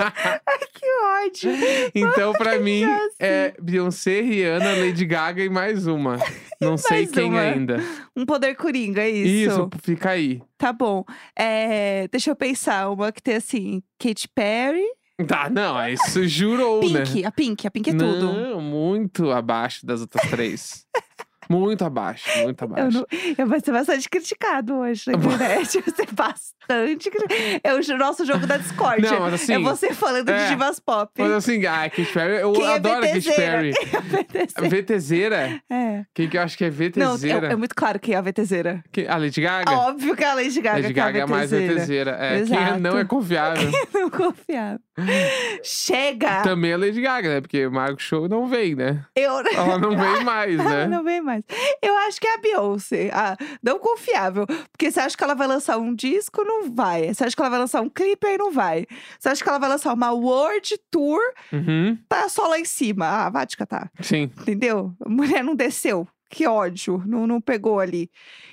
Ai, 0.00 0.58
que 0.74 0.86
ódio. 1.02 1.50
então, 1.94 2.32
pra 2.34 2.58
mim, 2.58 2.84
assim. 2.84 3.16
é 3.18 3.54
Beyoncé, 3.60 4.20
Rihanna, 4.20 4.74
Lady 4.84 5.06
Gaga 5.06 5.42
e 5.42 5.48
mais 5.48 5.86
uma. 5.86 6.18
Não 6.60 6.76
sei 6.76 7.06
quem 7.06 7.30
uma. 7.30 7.40
ainda. 7.40 7.78
Um 8.14 8.26
poder 8.26 8.54
coringa, 8.54 9.02
é 9.02 9.08
isso? 9.08 9.50
Isso, 9.50 9.70
fica 9.82 10.10
aí. 10.10 10.42
Tá 10.58 10.72
bom. 10.72 11.04
É, 11.36 12.06
deixa 12.08 12.30
eu 12.30 12.36
pensar. 12.36 12.90
Uma 12.90 13.10
que 13.10 13.22
tem 13.22 13.36
assim, 13.36 13.82
Katy 13.98 14.28
Perry. 14.34 14.84
Tá, 15.28 15.48
não, 15.48 15.88
isso 15.88 16.26
jurou, 16.26 16.88
né? 16.90 17.04
Pink, 17.04 17.24
a 17.24 17.30
Pink, 17.30 17.66
a 17.66 17.70
Pink 17.70 17.90
é 17.90 17.92
tudo. 17.92 18.32
Não, 18.32 18.60
muito 18.60 19.30
abaixo 19.30 19.86
das 19.86 20.00
outras 20.00 20.28
três. 20.28 20.84
muito 21.48 21.84
abaixo, 21.84 22.28
muito 22.42 22.62
Eu, 22.64 22.66
abaixo. 22.72 22.98
não, 22.98 23.06
eu 23.38 23.46
vou 23.46 23.60
ser 23.60 23.72
bastante 23.72 24.08
criticado 24.08 24.74
hoje 24.76 25.04
na 25.06 25.12
internet. 25.18 25.76
Eu 25.76 25.82
vou 25.82 25.94
ser 25.94 26.12
bastante 26.12 27.10
criticado. 27.10 27.60
É 27.62 27.74
o 27.74 27.98
nosso 27.98 28.24
jogo 28.24 28.46
da 28.46 28.56
discórdia. 28.56 29.10
Não, 29.10 29.20
mas 29.20 29.34
assim, 29.34 29.54
é 29.54 29.58
você 29.58 29.92
falando 29.94 30.28
é. 30.28 30.44
de 30.44 30.48
divas 30.50 30.80
pop. 30.80 31.12
Mas 31.18 31.32
assim, 31.32 31.64
ah, 31.66 31.88
Katy 31.90 32.04
Perry, 32.12 32.40
eu 32.40 32.52
Quem 32.52 32.64
é 32.64 32.74
adoro 32.74 32.98
a 33.04 33.08
Katy 33.08 33.20
VTZera? 33.20 33.36
Perry. 33.52 33.72
VTZ. 33.72 34.68
VTZera? 34.70 35.60
É. 35.70 36.04
Quem 36.14 36.28
que 36.28 36.36
eu 36.36 36.42
acho 36.42 36.56
que 36.56 36.64
é 36.64 36.70
Não, 36.96 37.16
VTZera? 37.16 37.48
é, 37.48 37.52
é 37.52 37.56
muito 37.56 37.74
claro 37.74 37.98
quem 37.98 38.14
é 38.14 38.18
a 38.18 38.20
VTZera. 38.22 38.82
Que- 38.92 39.06
A 39.06 39.16
Lady 39.16 39.40
Gaga? 39.40 39.70
Óbvio 39.72 40.16
que 40.16 40.24
é 40.24 40.30
a 40.30 40.34
Lady 40.34 40.60
Gaga 40.60 40.80
Lady 40.80 40.94
que 40.94 41.00
é 41.00 41.02
a 41.02 41.06
Gaga 41.06 41.18
é 41.20 41.26
mais 41.26 41.50
VTZera. 41.50 42.10
É, 42.20 42.42
quem 42.44 42.80
não 42.80 42.98
é 42.98 43.04
confiável. 43.04 43.70
Não 43.92 44.10
confiável. 44.10 44.80
Chega! 45.62 46.42
Também 46.42 46.72
a 46.72 46.78
Lady 46.78 47.00
Gaga, 47.00 47.28
né? 47.28 47.40
Porque 47.40 47.66
Marco 47.68 48.00
Show 48.00 48.28
não 48.28 48.46
vem, 48.46 48.74
né? 48.74 49.04
Eu 49.14 49.40
Ela 49.54 49.78
não 49.78 49.90
vem 49.96 50.24
mais, 50.24 50.56
né? 50.58 50.86
não 50.86 51.02
vem 51.02 51.20
mais. 51.20 51.33
Eu 51.82 51.96
acho 51.98 52.20
que 52.20 52.26
é 52.26 52.34
a 52.34 52.38
Beyoncé. 52.38 53.10
Ah, 53.12 53.36
não 53.62 53.78
confiável. 53.78 54.46
Porque 54.72 54.90
você 54.90 55.00
acha 55.00 55.16
que 55.16 55.24
ela 55.24 55.34
vai 55.34 55.46
lançar 55.46 55.78
um 55.78 55.94
disco? 55.94 56.44
Não 56.44 56.72
vai. 56.74 57.12
Você 57.12 57.24
acha 57.24 57.34
que 57.36 57.42
ela 57.42 57.50
vai 57.50 57.58
lançar 57.58 57.80
um 57.80 57.88
clipe? 57.88 58.26
Aí 58.26 58.36
não 58.38 58.50
vai. 58.52 58.86
Você 59.18 59.28
acha 59.28 59.42
que 59.42 59.48
ela 59.48 59.58
vai 59.58 59.68
lançar 59.68 59.92
uma 59.92 60.10
World 60.12 60.78
Tour? 60.90 61.20
Uhum, 61.52 61.98
Tá 62.08 62.28
só 62.28 62.46
lá 62.48 62.58
em 62.58 62.64
cima. 62.64 63.06
Ah, 63.06 63.30
vai 63.30 63.46
te 63.46 63.56
catar. 63.56 63.90
sim. 64.00 64.30
Entendeu? 64.40 64.92
A 65.04 65.08
mulher 65.08 65.42
não 65.42 65.54
desceu. 65.54 66.06
Que 66.30 66.46
ódio. 66.48 67.02
Não, 67.06 67.26
não 67.26 67.40
pegou 67.40 67.78
ali. 67.78 68.10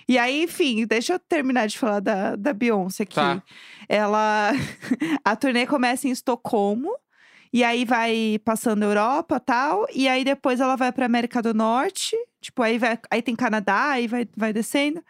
E 0.07 0.17
aí, 0.17 0.43
enfim, 0.43 0.85
deixa 0.85 1.13
eu 1.13 1.19
terminar 1.19 1.67
de 1.67 1.79
falar 1.79 1.99
da, 1.99 2.35
da 2.35 2.53
Beyoncé 2.53 3.03
aqui. 3.03 3.15
Tá. 3.15 3.41
Ela. 3.89 4.51
a 5.25 5.35
turnê 5.35 5.65
começa 5.65 6.07
em 6.07 6.11
Estocolmo. 6.11 6.91
E 7.53 7.63
aí 7.63 7.83
vai 7.83 8.39
passando 8.45 8.83
Europa 8.83 9.39
tal. 9.39 9.85
E 9.93 10.07
aí 10.07 10.23
depois 10.23 10.59
ela 10.59 10.75
vai 10.75 10.91
pra 10.91 11.05
América 11.05 11.41
do 11.41 11.53
Norte. 11.53 12.15
Tipo, 12.41 12.63
aí, 12.63 12.77
vai, 12.77 12.97
aí 13.09 13.21
tem 13.21 13.35
Canadá, 13.35 13.91
aí 13.91 14.07
vai, 14.07 14.27
vai 14.35 14.51
descendo. 14.51 15.01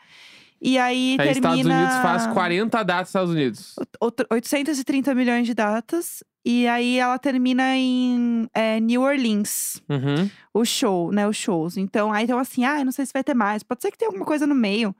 E 0.61 0.77
aí, 0.77 1.17
Aí 1.19 1.33
termina. 1.33 1.49
Estados 1.53 1.65
Unidos 1.65 1.95
faz 2.03 2.27
40 2.27 2.83
datas 2.83 3.01
nos 3.01 3.09
Estados 3.09 3.31
Unidos. 3.31 3.75
outro- 3.99 4.27
830 4.29 5.15
milhões 5.15 5.47
de 5.47 5.53
datas. 5.55 6.23
E 6.45 6.67
aí 6.67 6.97
ela 6.97 7.17
termina 7.19 7.75
em 7.75 8.47
é, 8.53 8.79
New 8.79 9.01
Orleans 9.01 9.81
Uhum. 9.89 10.29
o 10.53 10.65
show, 10.65 11.11
né? 11.11 11.27
Os 11.27 11.37
shows. 11.37 11.77
Então, 11.77 12.11
aí 12.11 12.23
então 12.25 12.37
assim, 12.37 12.63
ah, 12.65 12.83
não 12.83 12.91
sei 12.91 13.05
se 13.05 13.13
vai 13.13 13.23
ter 13.23 13.33
mais. 13.35 13.63
Pode 13.63 13.81
ser 13.81 13.91
que 13.91 13.97
tenha 13.97 14.09
alguma 14.09 14.25
coisa 14.25 14.45
no 14.45 14.53
meio. 14.55 14.95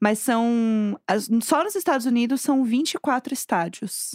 Mas 0.00 0.18
são. 0.18 0.98
as- 1.06 1.28
Só 1.42 1.62
nos 1.64 1.74
Estados 1.74 2.04
Unidos 2.06 2.40
são 2.40 2.62
24 2.64 3.32
estádios. 3.34 4.14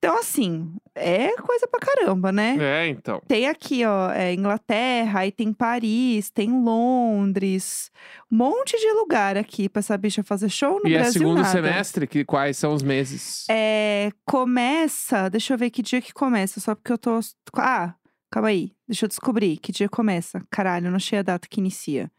Então, 0.00 0.16
assim, 0.16 0.76
é 0.94 1.34
coisa 1.42 1.66
pra 1.66 1.80
caramba, 1.80 2.30
né? 2.30 2.56
É, 2.60 2.86
então. 2.88 3.20
Tem 3.26 3.48
aqui, 3.48 3.84
ó, 3.84 4.12
é, 4.12 4.32
Inglaterra, 4.32 5.20
aí 5.20 5.32
tem 5.32 5.52
Paris, 5.52 6.30
tem 6.30 6.50
Londres, 6.62 7.90
um 8.30 8.36
monte 8.36 8.78
de 8.78 8.92
lugar 8.92 9.36
aqui 9.36 9.68
pra 9.68 9.80
essa 9.80 9.98
bicha 9.98 10.22
fazer 10.22 10.48
show 10.48 10.80
no 10.82 10.88
e 10.88 10.94
é 10.94 10.98
Brasil. 11.00 11.20
segundo 11.20 11.38
nada. 11.38 11.48
semestre? 11.50 12.06
Que, 12.06 12.24
quais 12.24 12.56
são 12.56 12.72
os 12.74 12.82
meses? 12.82 13.44
É, 13.50 14.10
começa. 14.24 15.28
Deixa 15.28 15.54
eu 15.54 15.58
ver 15.58 15.70
que 15.70 15.82
dia 15.82 16.00
que 16.00 16.12
começa, 16.12 16.60
só 16.60 16.74
porque 16.76 16.92
eu 16.92 16.98
tô. 16.98 17.18
Ah, 17.56 17.94
calma 18.30 18.50
aí. 18.50 18.72
Deixa 18.86 19.04
eu 19.04 19.08
descobrir 19.08 19.56
que 19.58 19.72
dia 19.72 19.88
começa. 19.88 20.40
Caralho, 20.50 20.86
eu 20.86 20.90
não 20.90 20.96
achei 20.96 21.18
a 21.18 21.22
data 21.22 21.46
que 21.50 21.60
inicia. 21.60 22.10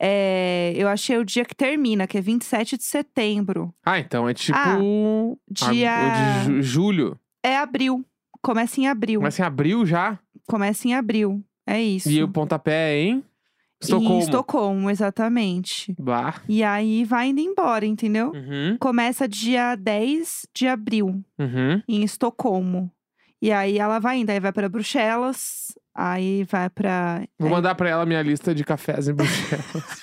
É, 0.00 0.72
eu 0.74 0.88
achei 0.88 1.18
o 1.18 1.24
dia 1.24 1.44
que 1.44 1.54
termina, 1.54 2.06
que 2.06 2.16
é 2.16 2.20
27 2.20 2.76
de 2.78 2.84
setembro. 2.84 3.74
Ah, 3.84 3.98
então 3.98 4.28
é 4.28 4.32
tipo. 4.34 4.58
Ah, 4.58 5.70
dia- 5.70 6.40
de 6.40 6.44
ju- 6.46 6.62
julho. 6.62 7.20
É 7.46 7.56
abril. 7.56 8.04
Começa 8.42 8.80
em 8.80 8.86
abril. 8.88 9.20
Mas 9.20 9.38
em 9.38 9.42
abril 9.42 9.84
já. 9.86 10.18
Começa 10.46 10.86
em 10.86 10.94
abril. 10.94 11.42
É 11.66 11.80
isso. 11.80 12.10
E 12.10 12.22
o 12.22 12.28
pontapé 12.28 12.94
é 12.94 12.98
em 13.02 13.12
Em 13.16 13.24
Estocolmo. 13.82 14.18
Estocolmo, 14.20 14.90
exatamente. 14.90 15.94
Bah. 15.98 16.40
E 16.48 16.62
aí 16.62 17.04
vai 17.04 17.28
indo 17.28 17.40
embora, 17.40 17.84
entendeu? 17.84 18.30
Uhum, 18.32 18.76
Começa 18.78 19.26
dia 19.28 19.74
10 19.76 20.46
de 20.54 20.66
abril, 20.68 21.22
uhum. 21.38 21.82
em 21.88 22.02
Estocolmo. 22.04 22.90
E 23.42 23.52
aí 23.52 23.78
ela 23.78 23.98
vai 23.98 24.18
indo, 24.18 24.30
aí 24.30 24.40
vai 24.40 24.52
pra 24.52 24.68
Bruxelas, 24.68 25.74
aí 25.94 26.44
vai 26.44 26.70
pra. 26.70 27.22
Vou 27.38 27.48
aí- 27.48 27.54
mandar 27.54 27.74
pra 27.74 27.88
ela 27.88 28.06
minha 28.06 28.22
lista 28.22 28.54
de 28.54 28.64
cafés 28.64 29.08
em 29.08 29.14
Bruxelas. 29.14 30.02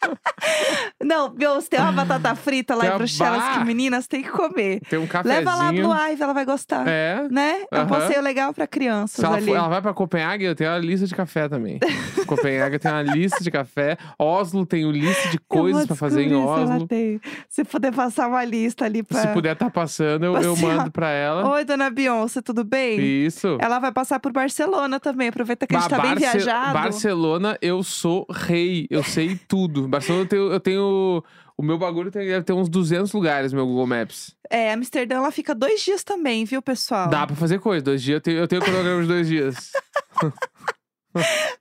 Não, 1.02 1.30
Beyoncé, 1.30 1.68
tem 1.70 1.80
uma 1.80 1.92
batata 1.92 2.34
frita 2.36 2.74
lá 2.74 2.82
Tem 2.84 2.92
em 2.94 2.98
Bruxelas 2.98 3.42
que 3.42 3.58
bar. 3.58 3.64
meninas 3.66 4.06
têm 4.06 4.22
que 4.22 4.28
comer. 4.28 4.80
Tem 4.88 4.98
um 4.98 5.06
cafezinho. 5.06 5.38
Leva 5.44 5.54
lá 5.56 5.72
Blue 5.72 5.92
Ivy, 6.10 6.22
ela 6.22 6.32
vai 6.34 6.44
gostar. 6.44 6.86
É. 6.86 7.26
Né? 7.30 7.64
É 7.70 7.80
um 7.80 7.86
passeio 7.86 8.20
legal 8.22 8.52
pra 8.52 8.66
crianças 8.66 9.16
Se 9.16 9.24
ela, 9.24 9.36
ali. 9.36 9.46
for- 9.46 9.56
ela 9.56 9.68
vai 9.68 9.80
pra 9.80 9.94
Copenhague, 9.94 10.44
eu 10.44 10.54
tenho 10.54 10.70
uma 10.70 10.78
lista 10.78 11.06
de 11.06 11.14
café 11.14 11.48
também. 11.48 11.78
Copenhague 12.26 12.78
tem 12.78 12.90
uma 12.90 13.02
lista 13.02 13.42
de 13.42 13.50
café. 13.50 13.96
Oslo 14.18 14.66
tem 14.66 14.84
uma 14.84 14.92
lista 14.92 15.28
de 15.30 15.38
coisas 15.48 15.86
pra 15.86 15.96
fazer 15.96 16.22
em 16.22 16.34
Oslo. 16.34 16.86
tem. 16.86 17.20
Se 17.48 17.64
puder 17.64 17.92
passar 17.92 18.28
uma 18.28 18.44
lista 18.44 18.84
ali 18.84 19.02
pra. 19.02 19.20
Se 19.20 19.28
puder 19.28 19.52
estar 19.54 19.70
passando, 19.70 20.24
eu, 20.26 20.36
eu 20.36 20.56
mando 20.56 20.90
pra 20.90 21.08
ela. 21.10 21.48
Oi, 21.50 21.64
dona 21.64 21.88
Beyoncé, 21.90 22.42
tudo 22.42 22.62
bem? 22.62 23.00
Isso. 23.00 23.56
Ela 23.60 23.78
vai 23.78 23.90
passar 23.92 24.20
por 24.20 24.32
Barcelona 24.32 25.00
também. 25.00 25.28
Aproveita 25.28 25.66
que 25.66 25.74
a 25.74 25.80
gente 25.80 25.88
tá 25.90 25.98
bem 25.98 26.10
Barce- 26.14 26.30
viajado. 26.38 26.72
Barcelona, 26.74 27.56
eu 27.62 27.82
sou 27.82 28.26
rei. 28.30 28.86
Eu 28.90 29.02
sei 29.02 29.38
tudo. 29.48 29.88
Barcelona, 29.88 30.24
eu 30.24 30.28
tenho. 30.28 30.52
Eu 30.52 30.60
tenho 30.60 30.89
o 31.56 31.62
meu 31.62 31.78
bagulho 31.78 32.10
tem, 32.10 32.26
deve 32.26 32.44
ter 32.44 32.52
uns 32.52 32.68
200 32.68 33.12
lugares, 33.12 33.52
meu 33.52 33.66
Google 33.66 33.86
Maps. 33.86 34.34
É, 34.48 34.72
Amsterdã 34.72 35.16
ela 35.16 35.30
fica 35.30 35.54
dois 35.54 35.82
dias 35.82 36.02
também, 36.02 36.44
viu, 36.44 36.62
pessoal? 36.62 37.08
Dá 37.08 37.26
pra 37.26 37.36
fazer 37.36 37.58
coisa. 37.58 37.84
Dois 37.84 38.02
dias, 38.02 38.14
eu 38.16 38.20
tenho, 38.20 38.38
eu 38.38 38.48
tenho 38.48 38.62
cronograma 38.62 39.02
de 39.02 39.08
dois 39.08 39.28
dias. 39.28 39.70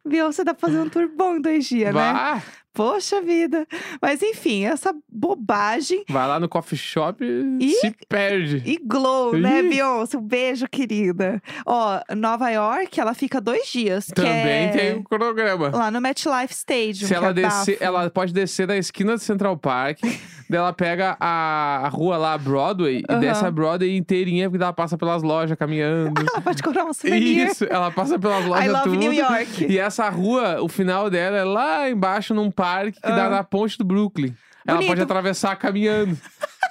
Beyoncé 0.05 0.43
dá 0.43 0.53
pra 0.53 0.67
fazer 0.67 0.79
um 0.79 0.89
tour 0.89 1.09
bom 1.15 1.35
em 1.35 1.41
dois 1.41 1.65
dias, 1.65 1.93
né? 1.93 2.43
Poxa 2.79 3.21
vida. 3.21 3.67
Mas 4.01 4.23
enfim, 4.23 4.63
essa 4.63 4.95
bobagem. 5.11 6.05
vai 6.09 6.25
lá 6.25 6.39
no 6.39 6.47
coffee 6.47 6.77
shop 6.77 7.21
e 7.59 7.71
se 7.71 7.93
perde. 8.07 8.63
E 8.65 8.79
Glow, 8.81 9.37
né. 9.37 9.61
Beyoncé? 9.63 10.17
Um 10.17 10.21
beijo, 10.21 10.65
querida. 10.65 11.41
Ó, 11.65 11.99
Nova 12.15 12.49
York, 12.49 12.97
ela 12.97 13.13
fica 13.13 13.41
dois 13.41 13.67
dias. 13.67 14.07
Também 14.15 14.31
é 14.31 14.67
tem 14.69 14.95
um 14.95 15.03
cronograma. 15.03 15.71
Lá 15.75 15.91
no 15.91 15.99
MetLife 15.99 16.53
Stadium. 16.53 17.05
Se 17.05 17.13
ela 17.13 17.31
é 17.31 17.33
descer, 17.33 17.77
ela 17.81 18.09
pode 18.09 18.31
descer 18.31 18.65
da 18.65 18.77
esquina 18.77 19.15
do 19.15 19.19
Central 19.19 19.57
Park, 19.57 19.99
daí 20.49 20.57
ela 20.57 20.71
pega 20.71 21.17
a, 21.19 21.81
a 21.83 21.89
rua 21.89 22.15
lá, 22.15 22.37
Broadway, 22.37 23.03
Aham. 23.09 23.17
e 23.17 23.21
desce 23.21 23.45
a 23.45 23.51
Broadway 23.51 23.97
inteirinha, 23.97 24.49
porque 24.49 24.63
ela 24.63 24.71
passa 24.71 24.97
pelas 24.97 25.21
lojas 25.21 25.57
caminhando. 25.57 26.13
Ela 26.31 26.41
pode 26.41 26.63
comprar 26.63 26.85
um 26.85 26.93
souvenir. 26.93 27.49
Isso, 27.49 27.65
ela 27.69 27.91
passa 27.91 28.17
pelas 28.17 28.45
lojas 28.45 28.65
I 28.65 28.69
love 28.69 28.83
tudo. 28.85 28.95
New 28.95 29.11
York. 29.11 29.65
E 29.67 29.77
essa 29.77 30.07
rua, 30.09 30.61
o 30.61 30.69
final 30.69 31.09
dela 31.09 31.37
é 31.37 31.43
lá 31.43 31.89
embaixo 31.89 32.33
num 32.33 32.49
parque 32.49 32.68
que 32.91 33.01
dá 33.01 33.25
Ah. 33.25 33.29
na 33.29 33.43
ponte 33.43 33.77
do 33.77 33.83
Brooklyn. 33.83 34.35
Ela 34.67 34.77
Bonito. 34.77 34.89
pode 34.89 35.01
atravessar 35.01 35.55
caminhando. 35.55 36.17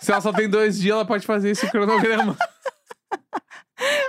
Se 0.00 0.12
ela 0.12 0.20
só 0.20 0.32
tem 0.32 0.48
dois 0.48 0.78
dias, 0.78 0.94
ela 0.94 1.04
pode 1.04 1.26
fazer 1.26 1.50
esse 1.50 1.68
cronograma. 1.70 2.36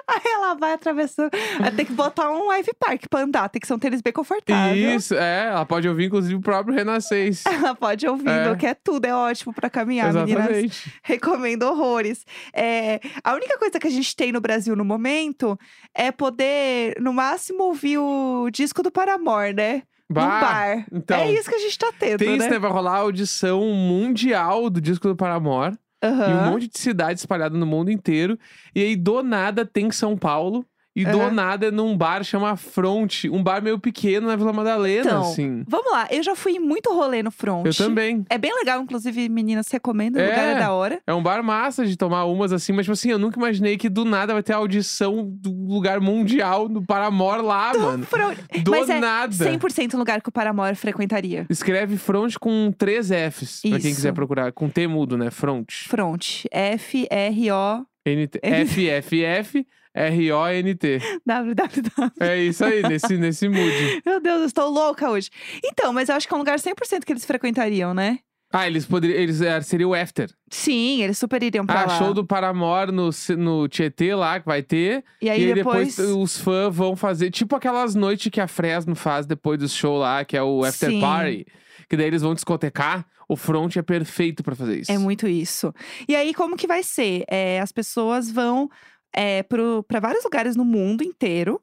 Aí 0.08 0.22
ela 0.26 0.56
vai 0.56 0.74
atravessando. 0.74 1.30
Vai 1.60 1.72
ter 1.72 1.86
que 1.86 1.94
botar 1.94 2.32
um 2.32 2.52
Ivy 2.52 2.72
Park 2.80 3.04
pra 3.08 3.20
andar. 3.22 3.48
Tem 3.50 3.60
que 3.60 3.68
ser 3.68 3.74
um 3.76 3.80
tênis 3.80 4.02
bem 4.02 4.12
confortável. 4.12 4.96
Isso, 4.96 5.14
é. 5.14 5.46
Ela 5.50 5.64
pode 5.64 5.88
ouvir, 5.88 6.06
inclusive, 6.06 6.34
o 6.34 6.42
próprio 6.42 6.74
Renascense. 6.76 7.44
Ela 7.48 7.76
pode 7.76 8.08
ouvir, 8.08 8.28
É. 8.30 8.56
que 8.56 8.66
é 8.66 8.74
tudo, 8.74 9.06
é 9.06 9.14
ótimo 9.14 9.54
pra 9.54 9.70
caminhar, 9.70 10.12
meninas. 10.12 10.42
Exatamente. 10.48 10.94
Recomendo 11.04 11.64
horrores. 11.64 12.26
É, 12.52 13.00
a 13.24 13.34
única 13.36 13.60
coisa 13.60 13.80
que 13.80 13.86
a 13.86 13.92
gente 13.92 14.16
tem 14.16 14.32
no 14.32 14.42
Brasil 14.42 14.76
no 14.76 14.84
momento 14.84 15.58
é 15.94 16.12
poder, 16.12 16.96
no 17.00 17.14
máximo, 17.14 17.66
ouvir 17.66 18.00
o 18.00 18.50
disco 18.52 18.82
do 18.82 18.90
Paramore, 18.92 19.54
né? 19.54 19.84
Bah, 20.10 20.42
bar. 20.42 20.86
Então, 20.92 21.18
é 21.18 21.32
isso 21.32 21.50
que 21.50 21.56
a 21.56 21.60
gente 21.60 21.78
tá 21.78 21.94
tendo, 21.98 22.20
tem 22.20 22.36
isso, 22.36 22.46
né? 22.46 22.52
né? 22.52 22.60
Vai 22.60 22.72
rolar 22.72 22.96
a 22.96 23.00
audição 23.00 23.62
mundial 23.62 24.70
do 24.70 24.82
disco 24.82 25.08
do 25.08 25.16
Paramore. 25.16 25.78
E 26.02 26.08
um 26.08 26.52
monte 26.52 26.68
de 26.68 26.80
cidade 26.80 27.20
espalhada 27.20 27.58
no 27.58 27.66
mundo 27.66 27.92
inteiro. 27.92 28.40
E 28.74 28.82
aí, 28.82 28.96
do 28.96 29.22
nada, 29.22 29.66
tem 29.66 29.92
São 29.92 30.18
Paulo. 30.18 30.66
E 31.00 31.06
do 31.06 31.22
Aham. 31.22 31.32
nada, 31.32 31.68
é 31.68 31.72
num 31.72 31.96
bar 31.96 32.24
chama 32.24 32.56
Front. 32.58 33.26
Um 33.32 33.42
bar 33.42 33.62
meio 33.62 33.80
pequeno 33.80 34.28
na 34.28 34.36
Vila 34.36 34.52
Madalena, 34.52 35.02
Então, 35.06 35.22
assim. 35.22 35.64
Vamos 35.68 35.92
lá, 35.92 36.08
eu 36.12 36.22
já 36.22 36.36
fui 36.36 36.60
muito 36.60 36.94
rolê 36.94 37.24
no 37.24 37.32
front. 37.32 37.66
Eu 37.66 37.74
também. 37.74 38.26
É 38.30 38.38
bem 38.38 38.54
legal, 38.56 38.82
inclusive, 38.82 39.30
meninas 39.30 39.70
recomendam, 39.72 40.22
o 40.22 40.26
É. 40.26 40.30
lugar 40.30 40.46
é 40.56 40.60
da 40.60 40.72
hora. 40.74 41.02
É 41.08 41.14
um 41.14 41.24
bar 41.24 41.42
massa 41.44 41.86
de 41.86 41.96
tomar 41.96 42.26
umas 42.26 42.52
assim, 42.52 42.74
mas 42.74 42.86
tipo 42.86 42.94
assim, 42.94 43.12
eu 43.12 43.20
nunca 43.20 43.38
imaginei 43.40 43.78
que 43.78 43.88
do 43.88 44.04
nada 44.04 44.34
vai 44.34 44.44
ter 44.44 44.54
audição 44.54 45.26
do 45.32 45.52
lugar 45.74 46.00
mundial 46.02 46.68
do 46.68 46.82
Paramore 46.82 47.42
lá, 47.42 47.72
mano. 47.78 48.06
Front. 48.06 48.38
Do 48.64 48.72
Mas 48.72 48.90
é 48.90 49.00
nada. 49.00 49.32
100% 49.34 49.94
um 49.96 49.98
lugar 50.00 50.22
que 50.22 50.30
o 50.30 50.32
Paramore 50.32 50.76
frequentaria. 50.76 51.46
Escreve 51.50 51.96
front 51.98 52.36
com 52.40 52.72
três 52.78 53.08
Fs, 53.10 53.62
pra 53.62 53.80
quem 53.80 53.90
Isso. 53.92 53.96
quiser 53.96 54.14
procurar. 54.14 54.52
Com 54.52 54.68
T 54.70 54.88
mudo, 54.88 55.18
né? 55.18 55.32
Front. 55.32 55.88
Front. 55.88 56.46
F-R-O... 56.52 57.86
N-T. 58.06 58.40
F-F-F, 58.42 59.68
R-O-N-T. 59.94 61.00
www. 61.26 62.12
É 62.20 62.38
isso 62.44 62.64
aí, 62.64 62.82
nesse, 62.84 63.18
nesse 63.18 63.48
mood. 63.50 64.02
Meu 64.06 64.20
Deus, 64.22 64.42
eu 64.42 64.46
estou 64.46 64.70
louca 64.70 65.10
hoje. 65.10 65.30
Então, 65.64 65.92
mas 65.94 66.10
eu 66.10 66.16
acho 66.16 66.28
que 66.28 66.34
é 66.34 66.36
um 66.36 66.40
lugar 66.40 66.58
100% 66.58 67.04
que 67.06 67.12
eles 67.14 67.26
frequentariam, 67.26 67.94
né? 67.94 68.20
Ah, 68.52 68.66
eles 68.66 68.86
poderiam. 68.86 69.20
Eles, 69.20 69.42
é, 69.42 69.62
seria 69.62 69.88
o 69.88 69.94
after. 69.94 70.28
Sim, 70.50 71.04
eles 71.04 71.18
super 71.20 71.42
iriam 71.44 71.66
pra 71.66 71.82
Ah, 71.82 71.86
lá. 71.86 71.98
show 72.00 72.14
do 72.16 72.26
Paramore 72.26 72.92
no, 72.92 73.12
no 73.38 73.68
Tietê 73.68 74.16
lá, 74.16 74.40
que 74.40 74.46
vai 74.48 74.64
ter. 74.64 75.04
E 75.22 75.30
aí, 75.30 75.42
e 75.44 75.46
aí 75.48 75.54
depois... 75.54 75.96
depois, 75.96 76.16
os 76.16 76.38
fãs 76.40 76.76
vão 76.76 76.96
fazer. 76.96 77.30
Tipo 77.30 77.56
aquelas 77.56 77.94
noites 77.94 78.32
que 78.32 78.42
a 78.42 78.48
Fresno 78.48 78.96
faz 78.96 79.28
depois 79.28 79.60
do 79.60 79.70
show 79.70 79.98
lá, 80.00 80.26
que 80.26 80.36
é 80.36 80.42
o 80.42 80.64
after 80.66 80.90
Sim. 80.90 81.00
party. 81.00 81.46
Que 81.88 81.96
daí 81.96 82.08
eles 82.08 82.24
vão 82.24 82.34
discotecar. 82.34 83.06
O 83.28 83.36
front 83.36 83.76
é 83.76 83.84
perfeito 83.84 84.42
pra 84.42 84.56
fazer 84.56 84.80
isso. 84.80 84.92
É 84.92 84.98
muito 84.98 85.28
isso. 85.28 85.72
E 86.08 86.16
aí, 86.16 86.34
como 86.34 86.58
que 86.58 86.66
vai 86.66 86.82
ser? 86.82 87.24
É, 87.30 87.60
as 87.60 87.72
pessoas 87.72 88.32
vão 88.32 88.68
é, 89.14 89.44
pro- 89.44 89.84
pra 89.88 90.00
vários 90.00 90.24
lugares 90.24 90.56
no 90.56 90.64
mundo 90.66 91.04
inteiro 91.04 91.62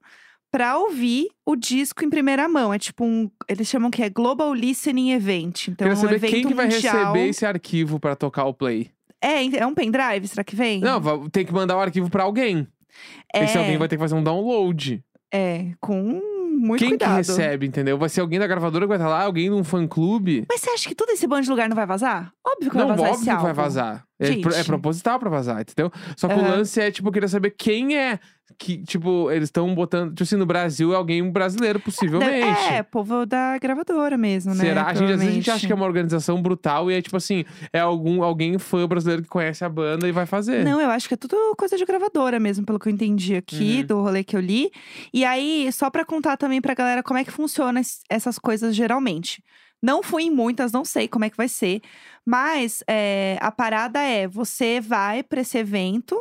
pra 0.51 0.79
ouvir 0.79 1.29
o 1.45 1.55
disco 1.57 2.05
em 2.05 2.11
primeira 2.11 2.49
mão. 2.49 2.73
É 2.73 2.79
tipo 2.79 3.05
um. 3.05 3.31
Eles 3.49 3.69
chamam 3.69 3.91
que 3.91 4.03
é 4.03 4.09
Global 4.09 4.53
Listening 4.55 5.13
Event. 5.13 5.69
Então, 5.69 5.87
Queria 5.87 5.93
é 5.93 5.97
um 5.97 6.01
saber 6.01 6.15
evento 6.17 6.31
quem 6.33 6.47
que 6.47 6.55
vai 6.55 6.67
mundial. 6.69 7.13
receber 7.13 7.29
esse 7.29 7.45
arquivo 7.47 8.01
pra 8.01 8.17
tocar 8.17 8.45
o 8.45 8.55
play. 8.55 8.91
É, 9.21 9.45
é 9.59 9.67
um 9.67 9.75
pendrive, 9.75 10.29
será 10.29 10.45
que 10.45 10.55
vem? 10.55 10.81
Não, 10.81 11.29
tem 11.29 11.45
que 11.45 11.53
mandar 11.53 11.77
o 11.77 11.81
arquivo 11.81 12.09
pra 12.11 12.23
alguém. 12.25 12.67
é, 13.35 13.45
Esse 13.45 13.59
alguém 13.59 13.77
vai 13.79 13.89
ter 13.89 13.97
que 13.97 14.03
fazer 14.03 14.15
um 14.15 14.23
download. 14.23 15.03
é, 15.33 15.73
com 15.81 16.21
muito 16.59 16.79
quem 16.81 16.91
cuidado. 16.91 17.11
que 17.11 17.17
recebe, 17.17 17.67
entendeu? 17.67 17.99
Vai 17.99 18.09
ser 18.09 18.21
alguém 18.23 18.39
da 18.39 18.47
gravadora 18.47 18.85
que 18.85 18.89
vai 18.89 18.97
estar 18.97 19.09
lá, 19.09 19.23
alguém 19.25 19.47
de 19.51 19.55
um 19.55 19.65
fã 19.65 19.87
clube. 19.87 20.47
Mas 20.49 20.61
você 20.61 20.71
acha 20.71 20.89
que 20.89 20.95
todo 20.95 21.11
esse 21.11 21.27
bando 21.27 21.43
de 21.43 21.51
lugar 21.51 21.69
não 21.69 21.77
vai 21.77 21.85
vazar? 21.87 22.33
Óbvio 22.47 22.71
que 22.71 22.77
Não, 22.79 22.87
vai 22.89 22.97
vazar 22.97 23.11
óbvio 23.13 23.23
esse 23.31 23.37
que 23.37 23.43
vai 23.43 23.53
vazar. 23.53 24.06
É, 24.19 24.31
é 24.61 24.65
proposital 24.65 25.19
pra 25.19 25.29
vazar, 25.29 25.61
entendeu? 25.61 25.91
Só 26.17 26.27
que 26.29 26.35
o 26.35 26.39
Aham. 26.39 26.49
lance 26.59 26.81
é, 26.81 26.91
tipo, 26.91 27.09
eu 27.09 27.13
queria 27.13 27.29
saber 27.29 27.51
quem 27.51 27.97
é 27.99 28.19
que, 28.59 28.79
tipo, 28.79 29.31
eles 29.31 29.49
estão 29.49 29.75
botando. 29.75 30.11
Tipo 30.11 30.23
assim, 30.23 30.37
no 30.37 30.47
Brasil 30.47 30.93
é 30.93 30.97
alguém 30.97 31.29
brasileiro, 31.31 31.79
possivelmente. 31.81 32.73
É, 32.73 32.83
povo 32.83 33.27
da 33.27 33.59
gravadora 33.59 34.17
mesmo, 34.17 34.55
né? 34.55 34.61
Será? 34.65 34.87
A 34.87 34.95
gente, 34.95 35.03
às 35.13 35.19
vezes 35.19 35.27
a 35.29 35.31
gente 35.33 35.51
acha 35.51 35.67
que 35.67 35.73
é 35.73 35.77
uma 35.77 35.85
organização 35.85 36.41
brutal 36.41 36.91
e 36.91 36.95
é 36.95 37.03
tipo 37.03 37.17
assim, 37.17 37.45
é 37.73 37.81
algum, 37.81 38.23
alguém 38.23 38.57
fã 38.59 38.87
brasileiro 38.87 39.23
que 39.23 39.29
conhece 39.29 39.65
a 39.65 39.69
banda 39.69 40.09
e 40.09 40.13
vai 40.13 40.25
fazer. 40.25 40.65
Não, 40.65 40.81
eu 40.81 40.89
acho 40.91 41.09
que 41.09 41.15
é 41.15 41.17
tudo 41.17 41.37
coisa 41.59 41.77
de 41.77 41.85
gravadora 41.85 42.39
mesmo, 42.41 42.65
pelo 42.65 42.79
que 42.79 42.89
eu 42.89 42.93
entendi 42.93 43.35
aqui, 43.37 43.81
Uhum. 43.81 43.87
do 43.87 44.01
rolê 44.01 44.25
que 44.25 44.37
eu 44.37 44.41
li. 44.41 44.71
E 45.13 45.25
aí, 45.25 45.71
só 45.73 45.91
pra 45.91 46.05
contar 46.05 46.37
também 46.39 46.61
pra 46.63 46.73
galera 46.73 47.03
como 47.03 47.19
é 47.19 47.25
que 47.25 47.31
funciona 47.33 47.81
es- 47.81 48.01
essas 48.09 48.39
coisas 48.39 48.75
geralmente. 48.75 49.43
Não 49.83 50.03
fui 50.03 50.25
em 50.25 50.31
muitas, 50.31 50.73
não 50.73 50.85
sei 50.85 51.07
como 51.07 51.25
é 51.25 51.31
que 51.31 51.37
vai 51.37 51.49
ser. 51.49 51.81
Mas 52.25 52.83
é, 52.89 53.39
a 53.41 53.53
parada 53.53 54.01
é: 54.01 54.27
você 54.27 54.81
vai 54.81 55.23
pra 55.23 55.41
esse 55.41 55.59
evento, 55.59 56.21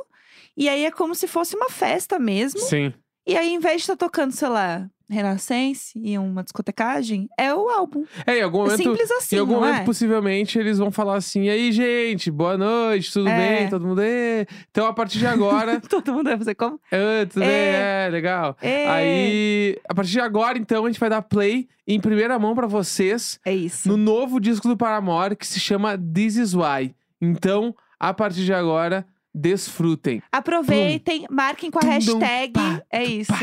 e 0.56 0.70
aí 0.70 0.86
é 0.86 0.92
como 0.92 1.16
se 1.16 1.28
fosse 1.28 1.56
uma 1.56 1.70
festa 1.70 2.20
mesmo. 2.20 2.60
Sim. 2.60 2.94
E 3.28 3.36
aí, 3.36 3.50
em 3.50 3.60
vez 3.60 3.78
de 3.78 3.82
estar 3.82 3.96
tocando, 3.96 4.32
sei 4.32 4.48
lá, 4.50 4.88
Renascense 5.10 6.00
e 6.04 6.18
uma 6.18 6.44
discotecagem, 6.44 7.30
é 7.38 7.54
o 7.54 7.70
álbum. 7.70 8.06
É, 8.26 8.40
em 8.40 8.42
algum 8.42 8.60
É 8.60 8.72
momento. 8.72 8.78
simples 8.84 9.12
assim, 9.12 9.36
em 9.36 9.40
algum 9.40 9.56
momento, 9.56 9.82
é? 9.82 9.84
possivelmente, 9.84 10.58
eles 10.58 10.78
vão 10.78 10.92
falar 10.92 11.16
assim: 11.18 11.44
e 11.44 11.50
aí, 11.50 11.72
gente, 11.72 12.30
boa 12.32 12.58
noite, 12.58 13.12
tudo 13.14 13.30
É. 13.30 13.38
bem? 13.60 13.70
Todo 13.70 13.86
mundo. 13.86 14.02
"Ê". 14.02 14.48
Então, 14.72 14.88
a 14.88 14.94
partir 14.94 15.20
de 15.20 15.28
agora. 15.28 15.80
Todo 15.90 16.14
mundo 16.14 16.26
vai 16.26 16.38
fazer 16.38 16.56
como? 16.56 16.80
"Ah, 16.92 17.26
tudo 17.30 17.42
bem? 17.42 17.50
É. 17.50 18.06
É, 18.06 18.10
legal. 18.12 18.58
É, 18.62 18.90
Aí, 18.90 19.78
a 19.88 19.94
partir 19.94 20.12
de 20.12 20.20
agora, 20.20 20.58
então, 20.58 20.86
a 20.86 20.88
gente 20.90 21.00
vai 21.00 21.10
dar 21.10 21.22
play 21.22 21.68
em 21.88 22.00
primeira 22.00 22.38
mão 22.40 22.56
pra 22.56 22.68
vocês 22.68 23.40
é 23.46 23.54
isso. 23.54 23.88
no 23.88 23.96
novo 23.98 24.40
disco 24.40 24.68
do 24.68 24.76
Paramore 24.76 25.36
que 25.36 25.46
se 25.46 25.60
chama 25.60 25.98
This 25.98 26.36
Is 26.36 26.54
Why. 26.56 26.96
Então, 27.22 27.76
a 28.00 28.14
partir 28.14 28.44
de 28.44 28.54
agora, 28.54 29.06
desfrutem. 29.36 30.22
Aproveitem, 30.32 31.26
marquem 31.30 31.70
com 31.70 31.80
a 31.80 31.88
hashtag. 31.88 32.54
é 32.92 33.04
isso. 33.04 33.34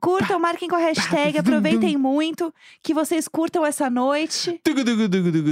Curtam, 0.00 0.38
marquem 0.38 0.68
com 0.68 0.76
a 0.76 0.80
hashtag, 0.80 1.38
aproveitem 1.38 1.96
muito. 1.96 2.52
Que 2.82 2.92
vocês 2.92 3.26
curtam 3.26 3.64
essa 3.64 3.88
noite. 3.88 4.60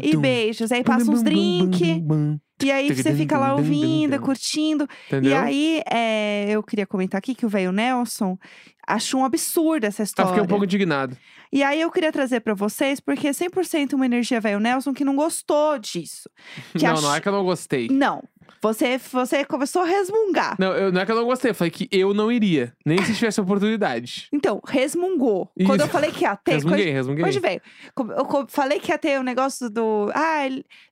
E 0.03 0.17
beijos. 0.17 0.71
Aí 0.71 0.85
passa 0.85 1.11
uns 1.11 1.23
drink. 1.23 2.05
E 2.63 2.73
aí 2.73 2.93
você 2.93 3.15
fica 3.15 3.39
lá 3.39 3.55
ouvindo, 3.55 4.19
curtindo. 4.21 4.87
Entendeu? 5.07 5.31
E 5.31 5.35
aí, 5.35 5.83
é, 5.89 6.47
eu 6.51 6.63
queria 6.63 6.87
comentar 6.87 7.19
aqui 7.19 7.33
que 7.35 7.47
o 7.47 7.49
velho 7.49 7.71
Nelson 7.71 8.37
achou 8.87 9.21
um 9.21 9.25
absurdo 9.25 9.85
essa 9.87 10.03
Ah, 10.03 10.05
história. 10.05 10.29
fiquei 10.31 10.43
um 10.43 10.47
pouco 10.49 10.65
indignado. 10.65 11.17
E 11.53 11.63
aí 11.63 11.81
eu 11.81 11.91
queria 11.91 12.11
trazer 12.11 12.41
pra 12.41 12.55
vocês, 12.55 12.99
porque 13.01 13.29
é 13.29 13.33
100% 13.33 13.93
uma 13.95 14.05
energia 14.07 14.41
velho 14.41 14.59
Nelson 14.59 14.93
que 14.93 15.05
não 15.05 15.15
gostou 15.15 15.79
disso. 15.79 16.29
Que 16.73 16.85
não, 16.85 16.95
ach- 16.95 17.03
não 17.03 17.15
é 17.15 17.21
que 17.21 17.29
eu 17.29 17.33
não 17.33 17.45
gostei. 17.45 17.87
Não. 17.91 18.23
Você, 18.63 18.99
você 18.99 19.45
começou 19.45 19.83
a 19.83 19.85
resmungar. 19.85 20.57
Não, 20.59 20.73
eu- 20.73 20.91
não 20.93 21.01
é 21.01 21.07
que 21.07 21.13
eu 21.13 21.17
não 21.17 21.25
gostei, 21.25 21.51
eu 21.51 21.55
falei 21.55 21.71
que 21.71 21.89
eu 21.93 22.13
não 22.15 22.31
iria. 22.33 22.75
Nem 22.85 23.03
se 23.05 23.15
tivesse 23.15 23.41
oportunidade. 23.41 24.29
Então, 24.33 24.61
resmungou. 24.67 25.51
Quando 25.67 25.81
eu 25.81 25.87
Isso. 25.87 25.93
falei 25.93 26.11
que 26.11 26.23
ia 26.25 26.37
ter. 26.37 26.53
Resmunguei, 26.53 26.85
Hoje, 26.85 26.93
resmunguei. 26.93 27.25
hoje 27.25 27.41
veio. 27.41 27.61
Eu 27.97 28.47
falei 28.49 28.79
que 28.81 28.91
ia 28.93 28.99
ter 28.99 29.19
o 29.19 29.23
negócio 29.23 29.69
do. 29.69 30.11
Ah, 30.15 30.43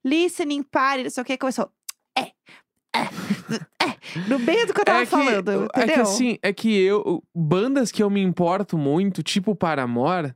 listening 0.04 0.62
party, 0.62 1.04
não 1.04 1.10
sei 1.10 1.22
o 1.22 1.24
que. 1.26 1.36
Começou. 1.38 1.70
É. 2.16 2.22
É. 2.22 3.06
É. 3.86 4.18
No 4.28 4.38
meio 4.38 4.66
do 4.66 4.74
que 4.74 4.80
eu 4.80 4.84
tava 4.84 5.02
é 5.02 5.04
que, 5.04 5.10
falando. 5.10 5.50
é 5.50 5.54
Entendeu? 5.78 5.94
que 5.94 6.00
assim, 6.00 6.38
é 6.42 6.52
que 6.52 6.76
eu. 6.76 7.22
Bandas 7.34 7.92
que 7.92 8.02
eu 8.02 8.10
me 8.10 8.20
importo 8.20 8.76
muito, 8.76 9.22
tipo 9.22 9.54
Paramore, 9.54 10.34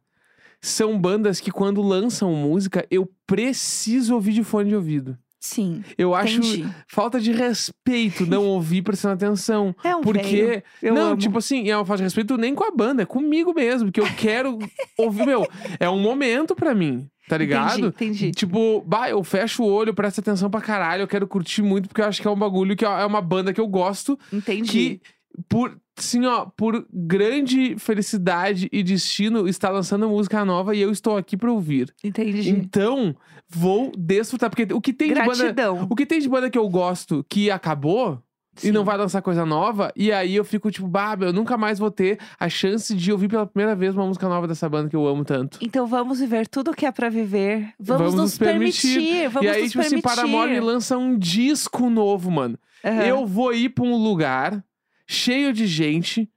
são 0.63 0.97
bandas 0.99 1.41
que 1.41 1.51
quando 1.51 1.81
lançam 1.83 2.33
música, 2.35 2.87
eu 2.91 3.11
preciso 3.27 4.15
ouvir 4.15 4.33
de 4.35 4.45
fone 4.45 4.69
de 4.69 4.77
ouvido. 4.77 5.19
Sim. 5.41 5.83
Eu 5.97 6.15
acho 6.15 6.37
Entendi. 6.37 6.69
falta 6.87 7.19
de 7.19 7.33
respeito 7.33 8.27
não 8.27 8.45
ouvir 8.47 8.83
prestando 8.83 9.15
atenção. 9.15 9.75
É 9.83 9.97
um 9.97 10.03
Porque. 10.03 10.63
não, 10.83 11.13
amo. 11.13 11.17
tipo 11.17 11.39
assim, 11.39 11.69
é 11.71 11.77
uma 11.77 11.85
falta 11.87 11.99
de 11.99 12.05
respeito 12.05 12.37
nem 12.37 12.55
com 12.55 12.63
a 12.63 12.71
banda, 12.71 13.03
é 13.03 13.07
comigo 13.07 13.55
mesmo. 13.55 13.87
Porque 13.91 14.01
eu 14.01 14.15
quero 14.17 14.59
ouvir, 14.99 15.27
meu. 15.27 15.49
É 15.79 15.89
um 15.89 15.99
momento 15.99 16.55
pra 16.55 16.75
mim, 16.75 17.09
tá 17.29 17.39
ligado? 17.39 17.87
Entendi, 17.87 18.17
entendi. 18.27 18.31
Tipo, 18.33 18.83
bah, 18.87 19.09
eu 19.09 19.25
fecho 19.25 19.63
o 19.63 19.67
olho, 19.67 19.95
presto 19.95 20.21
atenção 20.21 20.51
pra 20.51 20.61
caralho, 20.61 21.03
eu 21.05 21.09
quero 21.09 21.27
curtir 21.27 21.63
muito, 21.63 21.89
porque 21.89 22.03
eu 22.03 22.07
acho 22.07 22.21
que 22.21 22.29
é 22.29 22.31
um 22.31 22.37
bagulho 22.39 22.77
que 22.77 22.85
é 22.85 23.07
uma 23.07 23.23
banda 23.23 23.53
que 23.55 23.61
eu 23.61 23.67
gosto, 23.67 24.19
Entendi. 24.31 24.71
que 24.71 25.01
por, 25.49 25.79
assim, 25.97 26.25
ó, 26.27 26.47
por 26.57 26.87
grande 26.93 27.77
felicidade 27.79 28.69
e 28.73 28.83
destino 28.83 29.49
está 29.49 29.71
lançando 29.71 30.09
música 30.09 30.45
nova 30.45 30.75
e 30.75 30.81
eu 30.81 30.91
estou 30.91 31.17
aqui 31.17 31.37
pra 31.37 31.53
ouvir. 31.53 31.93
Entendi. 32.03 32.51
Então, 32.51 33.15
vou 33.49 33.93
desfrutar, 33.97 34.51
porque 34.51 34.73
o 34.73 34.81
que 34.81 34.93
tem 34.93 35.09
de 35.09 35.15
banda, 35.15 35.35
Gratidão. 35.35 35.87
o 35.89 35.95
que 35.97 36.07
tem 36.07 36.21
de 36.21 36.29
banda 36.29 36.51
que 36.51 36.59
eu 36.59 36.69
gosto 36.69 37.25
que 37.29 37.51
acabou 37.51 38.23
e 38.65 38.73
não 38.73 38.81
Sim. 38.83 38.87
vai 38.87 38.97
lançar 38.99 39.23
coisa 39.23 39.47
nova, 39.47 39.93
e 39.97 40.13
aí 40.13 40.35
eu 40.35 40.45
fico 40.45 40.71
tipo, 40.71 40.87
bah, 40.87 41.17
eu 41.21 41.33
nunca 41.33 41.57
mais 41.57 41.79
vou 41.79 41.91
ter 41.91 42.19
a 42.39 42.49
chance 42.49 42.95
de 42.95 43.13
ouvir 43.13 43.29
pela 43.29 43.47
primeira 43.47 43.75
vez 43.77 43.95
uma 43.95 44.05
música 44.05 44.29
nova 44.29 44.47
dessa 44.47 44.69
banda 44.69 44.91
que 44.91 44.97
eu 44.97 45.07
amo 45.07 45.25
tanto. 45.25 45.57
Então 45.63 45.87
vamos 45.87 46.19
viver 46.21 46.47
tudo 46.49 46.73
o 46.73 46.75
que 46.75 46.85
é 46.85 46.91
pra 46.93 47.09
viver. 47.09 47.73
Vamos, 47.79 48.03
Vamos 48.03 48.15
nos 48.21 48.39
permitir. 48.39 48.95
permitir. 48.95 49.29
Vamos 49.29 49.47
e 49.47 49.49
aí, 49.49 49.63
nos 49.63 49.71
tipo 49.71 49.81
assim, 49.81 49.91
permitir. 50.01 50.17
Paramore 50.17 50.61
lança 50.61 50.99
um 50.99 51.17
disco 51.17 51.89
novo, 51.89 52.31
mano. 52.31 52.59
Aham. 52.85 53.03
Eu 53.05 53.25
vou 53.27 53.55
ir 53.55 53.71
pra 53.71 53.85
um 53.85 53.97
lugar 53.97 54.63
cheio 55.13 55.53
de 55.53 55.67
gente, 55.67 56.31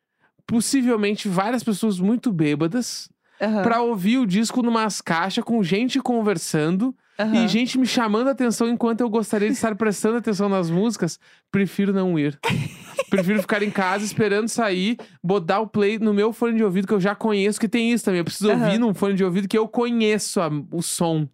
possivelmente 0.47 1.27
várias 1.27 1.63
pessoas 1.63 1.99
muito 1.99 2.31
bêbadas, 2.31 3.07
Aham. 3.39 3.61
pra 3.61 3.81
ouvir 3.81 4.17
o 4.17 4.25
disco 4.25 4.61
numas 4.63 4.99
caixas 4.99 5.43
com 5.43 5.61
gente 5.63 5.99
conversando 5.99 6.95
Aham. 7.19 7.35
e 7.45 7.47
gente 7.47 7.77
me 7.77 7.85
chamando 7.85 8.29
a 8.29 8.31
atenção 8.31 8.67
enquanto 8.67 9.01
eu 9.01 9.09
gostaria 9.09 9.47
de 9.47 9.53
estar 9.53 9.75
prestando 9.75 10.17
atenção 10.17 10.49
nas 10.49 10.69
músicas. 10.71 11.19
Prefiro 11.51 11.93
não 11.93 12.17
ir. 12.17 12.39
Prefiro 13.09 13.39
ficar 13.41 13.61
em 13.61 13.69
casa 13.69 14.03
esperando 14.03 14.47
sair, 14.47 14.97
botar 15.23 15.59
o 15.59 15.67
play 15.67 15.99
no 15.99 16.13
meu 16.13 16.33
fone 16.33 16.57
de 16.57 16.63
ouvido 16.63 16.87
que 16.87 16.93
eu 16.93 16.99
já 16.99 17.13
conheço, 17.13 17.59
que 17.59 17.69
tem 17.69 17.91
isso 17.91 18.03
também. 18.05 18.19
Eu 18.19 18.25
preciso 18.25 18.49
Aham. 18.51 18.65
ouvir 18.65 18.79
num 18.79 18.93
fone 18.93 19.13
de 19.13 19.23
ouvido 19.23 19.47
que 19.47 19.57
eu 19.57 19.67
conheço 19.67 20.41
a- 20.41 20.49
o 20.71 20.81
som. 20.81 21.27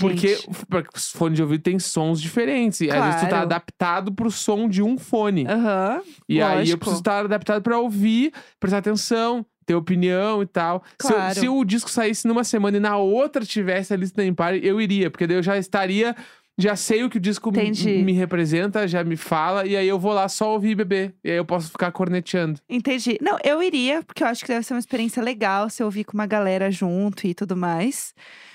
Porque 0.00 0.36
Gente. 0.36 0.48
porque 0.68 0.88
os 0.94 1.10
fones 1.10 1.36
de 1.36 1.42
ouvido 1.42 1.62
tem 1.62 1.78
sons 1.78 2.20
diferentes. 2.20 2.80
E 2.80 2.90
às 2.90 3.04
vezes 3.04 3.20
tu 3.20 3.22
tá 3.24 3.28
Claro. 3.28 3.44
adaptado 3.44 4.12
pro 4.12 4.30
som 4.30 4.68
de 4.68 4.82
um 4.82 4.96
fone. 4.98 5.46
Aham. 5.46 6.00
e 6.28 6.40
aí 6.40 6.52
eu 6.52 6.58
lógico. 6.58 6.78
preciso 6.78 7.00
estar 7.00 7.24
adaptado 7.24 7.62
pra 7.62 7.78
ouvir, 7.78 8.32
prestar 8.60 8.78
atenção, 8.78 9.44
ter 9.66 9.74
opinião 9.74 10.42
e 10.42 10.46
tal. 10.46 10.82
Se 11.00 11.08
eu- 11.08 11.16
Claro. 11.16 11.34
Se, 11.40 11.48
o 11.48 11.64
disco 11.64 11.90
saísse 11.90 12.26
numa 12.28 12.44
semana 12.44 12.76
e 12.76 12.80
na 12.80 12.96
outra 12.96 13.44
tivesse 13.44 13.92
a 13.92 13.96
lista 13.96 14.22
Party, 14.34 14.60
eu 14.66 14.80
iria. 14.80 15.10
Porque 15.10 15.26
daí 15.26 15.36
eu 15.36 15.42
já 15.42 15.56
estaria. 15.58 16.14
Já 16.56 16.76
sei 16.76 17.02
o 17.02 17.10
que 17.10 17.16
o 17.16 17.20
disco 17.20 17.50
me, 17.50 17.58
Entendi. 17.58 18.02
me 18.04 18.12
representa, 18.12 18.86
já 18.86 19.02
me 19.02 19.16
fala. 19.16 19.66
E 19.66 19.76
aí 19.76 19.88
eu 19.88 19.98
vou 19.98 20.12
lá 20.12 20.28
só 20.28 20.52
ouvir 20.52 20.76
beber. 20.76 21.14
E 21.24 21.30
aí 21.30 21.36
eu 21.36 21.44
posso 21.44 21.70
ficar 21.70 21.90
corneteando. 21.90 22.60
Entendi. 22.68 23.18
Não, 23.20 23.36
eu 23.42 23.62
iria, 23.62 24.02
porque 24.02 24.22
eu 24.22 24.28
acho 24.28 24.42
que 24.42 24.48
deve 24.48 24.64
ser 24.64 24.74
uma 24.74 24.80
experiência 24.80 25.22
legal 25.22 25.68
se 25.68 25.82
eu 25.82 25.86
ouvir 25.86 26.04
com 26.04 26.14
uma 26.14 26.26
galera 26.26 26.70
junto 26.70 27.26
e 27.26 27.34
tudo 27.34 27.56
mais. 27.56 28.14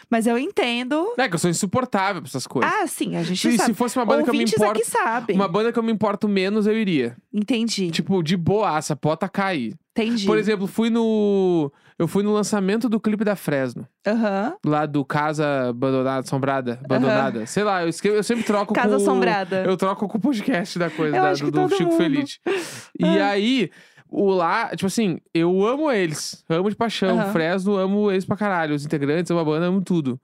Mas 0.09 0.25
eu 0.25 0.39
entendo. 0.39 1.13
É 1.17 1.27
que 1.27 1.35
eu 1.35 1.39
sou 1.39 1.49
insuportável 1.49 2.21
pra 2.21 2.29
essas 2.29 2.47
coisas. 2.47 2.71
Ah, 2.73 2.87
sim, 2.87 3.15
a 3.15 3.21
gente 3.21 3.37
se, 3.37 3.57
sabe. 3.57 3.71
se 3.71 3.73
fosse 3.75 3.97
uma 3.97 4.05
banda 4.05 4.23
que 4.23 4.29
eu 4.29 4.33
me 4.33 4.39
Ouvintes 4.39 4.55
importo. 4.55 5.33
Uma 5.33 5.47
banda 5.47 5.71
que 5.71 5.77
eu 5.77 5.83
me 5.83 5.91
importo 5.91 6.27
menos, 6.27 6.65
eu 6.65 6.75
iria. 6.75 7.15
Entendi. 7.31 7.91
Tipo, 7.91 8.23
de 8.23 8.35
boaça, 8.35 8.95
pota 8.95 9.29
cair. 9.29 9.75
Entendi. 10.03 10.25
Por 10.25 10.37
exemplo, 10.37 10.65
fui 10.67 10.89
no. 10.89 11.71
Eu 11.97 12.07
fui 12.07 12.23
no 12.23 12.31
lançamento 12.31 12.87
do 12.87 12.99
clipe 12.99 13.25
da 13.25 13.35
Fresno. 13.35 13.85
Aham. 14.07 14.53
Lá 14.65 14.85
do 14.85 15.03
Casa 15.03 15.67
Abandonada, 15.69 16.19
Assombrada, 16.21 16.79
Abandonada. 16.85 17.45
Sei 17.45 17.61
lá, 17.63 17.81
eu, 17.83 17.89
escrevo, 17.89 18.15
eu 18.15 18.23
sempre 18.23 18.43
troco 18.45 18.73
Casa 18.73 18.95
com... 18.95 18.95
Assombrada. 18.95 19.63
Eu 19.65 19.75
troco 19.75 20.07
com 20.07 20.17
o 20.17 20.21
podcast 20.21 20.79
da 20.79 20.89
coisa, 20.89 21.17
Eu 21.17 21.21
da- 21.23 21.29
acho 21.31 21.41
do, 21.43 21.45
que 21.47 21.51
do 21.51 21.59
todo 21.67 21.75
Chico 21.77 21.89
mundo. 21.91 21.97
Feliz. 21.97 22.39
E 22.97 23.05
Ah. 23.19 23.27
aí, 23.31 23.69
o 24.09 24.29
lá, 24.31 24.69
tipo 24.69 24.85
assim, 24.87 25.19
eu 25.33 25.65
amo 25.67 25.91
eles. 25.91 26.41
Amo 26.49 26.69
de 26.69 26.75
paixão. 26.77 27.19
Aham. 27.19 27.31
Fresno, 27.33 27.75
amo 27.75 28.09
eles 28.09 28.23
pra 28.25 28.37
caralho. 28.37 28.73
Os 28.75 28.85
integrantes, 28.85 29.29
amo 29.31 29.41
a 29.41 29.45
banda, 29.45 29.65
amo 29.65 29.81
tudo. 29.81 30.17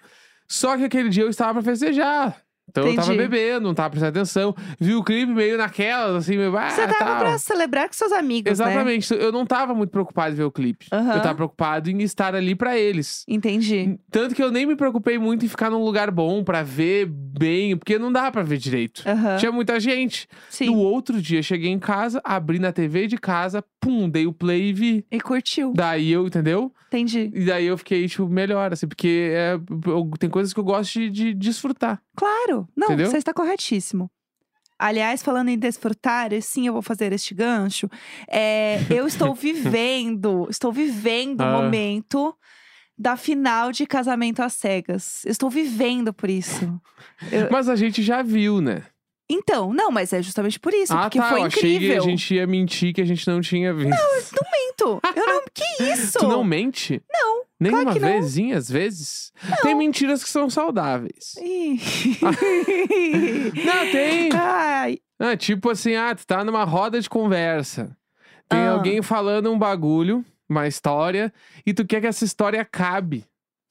Só 0.47 0.77
que 0.77 0.83
aquele 0.85 1.09
dia 1.09 1.23
eu 1.23 1.29
estava 1.29 1.55
pra 1.55 1.61
festejar. 1.63 2.37
Então 2.69 2.87
eu 2.87 2.95
tava 2.95 3.13
Entendi. 3.13 3.29
bebendo, 3.29 3.67
não 3.67 3.73
tava 3.73 3.91
prestando 3.91 4.17
atenção. 4.17 4.55
Vi 4.79 4.95
o 4.95 5.03
clipe 5.03 5.31
meio 5.31 5.57
naquelas, 5.57 6.15
assim, 6.15 6.35
meio. 6.35 6.55
Ah, 6.57 6.69
Você 6.69 6.81
tava 6.87 6.93
tal. 7.05 7.19
pra 7.19 7.37
celebrar 7.37 7.87
com 7.87 7.93
seus 7.93 8.11
amigos, 8.11 8.59
né? 8.59 8.65
Exatamente. 8.65 9.13
Eu 9.13 9.31
não 9.31 9.45
tava 9.45 9.73
muito 9.73 9.91
preocupado 9.91 10.33
em 10.33 10.37
ver 10.37 10.43
o 10.43 10.51
clipe. 10.51 10.87
Aham. 10.91 11.13
Eu 11.15 11.21
tava 11.21 11.35
preocupado 11.35 11.89
em 11.89 12.01
estar 12.01 12.35
ali 12.35 12.55
pra 12.55 12.77
eles. 12.77 13.23
Entendi. 13.27 13.97
Tanto 14.11 14.35
que 14.35 14.43
eu 14.43 14.51
nem 14.51 14.65
me 14.65 14.75
preocupei 14.75 15.17
muito 15.17 15.45
em 15.45 15.47
ficar 15.47 15.69
num 15.69 15.83
lugar 15.83 16.11
bom 16.11 16.43
pra 16.43 16.63
ver 16.63 17.05
bem, 17.05 17.77
porque 17.77 17.97
não 17.99 18.11
dá 18.11 18.31
pra 18.31 18.43
ver 18.43 18.57
direito. 18.57 19.03
Aham. 19.07 19.37
Tinha 19.37 19.51
muita 19.51 19.79
gente. 19.79 20.27
Sim. 20.49 20.67
No 20.67 20.77
outro 20.79 21.21
dia, 21.21 21.41
cheguei 21.43 21.69
em 21.71 21.79
casa, 21.79 22.19
abri 22.23 22.59
na 22.59 22.71
TV 22.71 23.07
de 23.07 23.17
casa, 23.17 23.63
pum, 23.79 24.09
dei 24.09 24.25
o 24.27 24.33
play 24.33 24.69
e 24.69 24.73
vi. 24.73 25.05
E 25.11 25.19
curtiu. 25.21 25.71
Daí 25.75 26.11
eu, 26.11 26.25
entendeu? 26.27 26.73
Entendi. 26.95 27.31
E 27.33 27.45
daí 27.45 27.65
eu 27.65 27.77
fiquei, 27.77 28.07
tipo, 28.07 28.27
melhor, 28.27 28.71
assim, 28.73 28.87
porque 28.87 29.31
é, 29.33 29.53
eu- 29.87 30.11
tem 30.19 30.29
coisas 30.29 30.53
que 30.53 30.59
eu 30.59 30.63
gosto 30.63 30.93
de, 30.93 31.09
de 31.09 31.33
desfrutar. 31.33 32.01
Claro. 32.15 32.67
Não, 32.75 32.87
Entendeu? 32.87 33.09
você 33.11 33.17
está 33.17 33.33
corretíssimo. 33.33 34.09
Aliás, 34.77 35.23
falando 35.23 35.49
em 35.49 35.57
desfrutar, 35.57 36.33
e 36.33 36.41
sim, 36.41 36.67
eu 36.67 36.73
vou 36.73 36.81
fazer 36.81 37.13
este 37.13 37.33
gancho. 37.33 37.89
é, 38.29 38.79
eu 38.89 39.07
estou 39.07 39.33
vivendo, 39.35 40.47
estou 40.49 40.71
vivendo 40.71 41.41
o 41.41 41.43
Ah. 41.43 41.51
momento 41.61 42.35
da 42.97 43.15
final 43.17 43.71
de 43.71 43.85
Casamento 43.85 44.41
às 44.41 44.53
Cegas. 44.53 45.23
Eu 45.25 45.31
Estou 45.31 45.49
vivendo 45.49 46.13
por 46.13 46.29
isso. 46.29 46.65
Eu- 47.31 47.49
Mas 47.51 47.67
a 47.69 47.75
gente 47.75 48.01
já 48.03 48.21
viu, 48.21 48.59
né? 48.61 48.83
Então, 49.29 49.73
não, 49.73 49.89
mas 49.89 50.13
é 50.13 50.21
justamente 50.21 50.59
por 50.59 50.71
isso, 50.71 50.93
ah, 50.93 51.01
porque 51.03 51.17
tá. 51.17 51.29
foi 51.29 51.39
eu 51.39 51.45
achei 51.45 51.61
que 51.63 51.75
incrível. 51.77 51.97
a 52.03 52.05
gente 52.05 52.35
ia 52.35 52.45
mentir 52.45 52.93
que 52.93 53.01
a 53.01 53.05
gente 53.05 53.27
não 53.27 53.41
tinha 53.41 53.73
visto. 53.73 53.89
Minto. 54.85 55.01
Eu 55.15 55.25
não. 55.27 55.41
Que 55.53 55.83
isso? 55.93 56.19
Tu 56.19 56.27
não 56.27 56.43
mente? 56.43 57.01
Não. 57.11 57.43
Nenhuma 57.59 57.83
claro 57.83 57.99
que 57.99 58.05
não. 58.05 58.11
vezinha, 58.21 58.57
às 58.57 58.69
vezes? 58.69 59.31
Tem 59.61 59.73
mentiras 59.73 60.23
que 60.23 60.29
são 60.29 60.49
saudáveis. 60.49 61.35
Ih. 61.41 61.79
Não, 63.65 63.91
tem. 63.91 64.29
Ai, 64.33 64.99
Ah, 65.19 65.37
tipo 65.37 65.69
assim, 65.69 65.95
ah, 65.95 66.13
tu 66.13 66.25
tá 66.27 66.43
numa 66.43 66.63
roda 66.63 66.99
de 66.99 67.09
conversa. 67.09 67.95
Tem 68.49 68.59
Ah. 68.59 68.71
alguém 68.71 69.01
falando 69.01 69.51
um 69.51 69.57
bagulho, 69.57 70.23
uma 70.49 70.67
história, 70.67 71.33
e 71.65 71.73
tu 71.73 71.85
quer 71.85 72.01
que 72.01 72.07
essa 72.07 72.25
história 72.25 72.61
acabe 72.61 73.25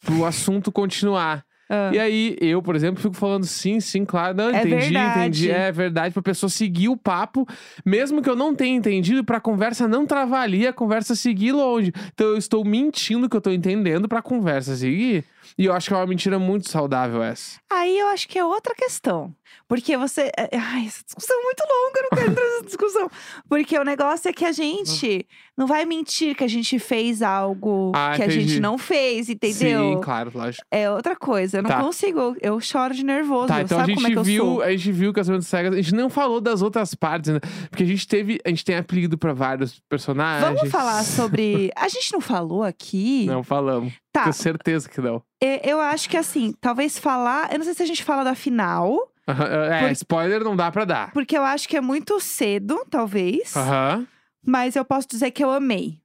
pro 0.05 0.24
assunto 0.24 0.72
continuar. 0.72 1.44
Ah. 1.68 1.90
E 1.92 1.98
aí, 1.98 2.37
eu, 2.40 2.61
por 2.62 2.77
exemplo, 2.77 3.00
fico 3.03 3.14
falando 3.14 3.44
sim, 3.46 3.81
sim, 3.81 4.05
claro. 4.05 4.37
Não, 4.37 4.48
É 4.50 4.61
entendi, 4.61 4.77
verdade. 4.77 5.20
entendi. 5.20 5.50
É 5.50 5.72
verdade, 5.72 6.12
pra 6.12 6.22
pessoa 6.22 6.50
seguir 6.50 6.88
o 6.88 6.96
papo, 6.96 7.46
mesmo 7.85 8.20
que 8.22 8.29
eu 8.29 8.37
não 8.37 8.55
tenha 8.55 8.77
entendido, 8.77 9.24
pra 9.24 9.40
conversa 9.40 9.88
não 9.88 10.07
travar 10.07 10.42
ali, 10.42 10.66
a 10.66 10.72
conversa 10.72 11.14
seguir 11.14 11.53
longe. 11.53 11.92
Então 12.12 12.29
eu 12.29 12.37
estou 12.37 12.64
mentindo 12.64 13.29
que 13.29 13.37
eu 13.37 13.40
tô 13.40 13.50
entendendo 13.50 14.09
pra 14.09 14.20
conversa 14.22 14.77
seguir. 14.77 15.24
E 15.59 15.64
eu 15.66 15.72
acho 15.72 15.88
que 15.88 15.94
é 15.94 15.96
uma 15.96 16.07
mentira 16.07 16.38
muito 16.38 16.68
saudável 16.70 17.22
essa. 17.22 17.59
Aí 17.70 17.98
eu 17.98 18.09
acho 18.09 18.28
que 18.28 18.38
é 18.38 18.44
outra 18.44 18.74
questão. 18.74 19.35
Porque 19.68 19.96
você. 19.96 20.30
é- 20.37 20.57
Ai, 20.59 20.87
essa 20.87 21.02
discussão 21.04 21.38
é 21.38 21.42
muito 21.44 21.61
longa, 21.61 21.98
eu 21.98 22.02
não 22.02 22.11
quero 22.11 22.30
entrar 22.33 22.44
nessa 22.44 22.64
discussão. 22.66 23.11
Porque 23.48 23.78
o 23.78 23.85
negócio 23.85 24.28
é 24.28 24.33
que 24.33 24.44
a 24.44 24.52
gente 24.52 25.26
não 25.57 25.66
vai 25.66 25.85
mentir 25.85 26.35
que 26.37 26.42
a 26.44 26.48
gente 26.48 26.78
fez 26.78 27.22
algo 27.22 27.92
Ah, 27.94 28.12
que 28.16 28.22
a 28.22 28.28
gente 28.28 28.44
entendi. 28.44 28.61
não 28.61 28.76
fez, 28.76 29.28
entendeu? 29.30 29.94
Sim, 29.94 30.00
claro, 30.02 30.30
lógico. 30.35 30.64
É 30.70 30.90
outra 30.90 31.14
coisa. 31.16 31.59
Eu 31.59 31.62
não 31.62 31.70
Tá. 31.70 31.80
consigo, 31.80 32.37
eu 32.40 32.61
choro 32.61 32.92
de 32.94 33.04
nervoso. 33.04 33.48
Tá, 33.48 33.62
então 33.62 33.78
a 33.78 33.83
sabe 33.83 33.92
gente 33.92 34.02
como 34.02 34.07
é 34.09 34.11
que 34.11 34.18
eu 34.18 34.24
viu, 34.24 34.44
sou? 34.44 34.62
a 34.62 34.70
gente 34.72 34.92
viu 34.92 35.11
o 35.11 35.14
Casamento 35.14 35.44
Cegas, 35.44 35.72
a 35.72 35.76
gente 35.80 35.94
não 35.94 36.11
falou 36.11 36.40
das 36.40 36.61
outras 36.61 36.94
partes, 36.94 37.33
né? 37.33 37.40
Porque 37.70 37.85
a 37.85 37.87
gente 37.87 38.07
teve, 38.09 38.40
a 38.44 38.48
gente 38.48 38.64
tem 38.64 38.76
apelido 38.76 39.16
pra 39.16 39.33
vários 39.33 39.80
personagens. 39.88 40.44
Vamos 40.59 40.70
falar 40.70 41.02
sobre. 41.04 41.70
A 41.76 41.88
gente 41.88 42.12
não 42.12 42.20
falou 42.20 42.62
aqui. 42.64 43.24
Não 43.26 43.42
falamos. 43.42 43.92
Tá. 44.14 44.22
Tenho 44.22 44.33
certeza 44.33 44.88
que 44.88 45.00
não. 45.00 45.20
e- 45.42 45.61
Eu 45.64 45.81
acho 45.81 46.09
que 46.09 46.16
assim, 46.16 46.55
talvez 46.61 46.98
falar. 46.98 47.53
Eu 47.53 47.59
não 47.59 47.64
sei 47.64 47.74
se 47.74 47.83
a 47.83 47.87
gente 47.87 48.05
fala 48.05 48.22
da 48.22 48.35
final, 48.37 48.96
Aham, 49.27 49.44
É, 49.46 49.81
Por- 49.81 49.90
spoiler 49.92 50.44
não 50.44 50.55
dá 50.55 50.70
pra 50.70 50.85
dar. 50.85 51.11
porque 51.12 51.37
eu 51.37 51.42
acho 51.42 51.66
que 51.68 51.77
é 51.77 51.81
muito 51.81 52.20
cedo, 52.20 52.85
talvez. 52.90 53.57
Aham. 53.57 54.07
Mas 54.46 54.77
eu 54.77 54.85
posso 54.85 55.09
dizer 55.09 55.31
que 55.33 55.42
eu 55.42 55.50
amei. 55.50 55.98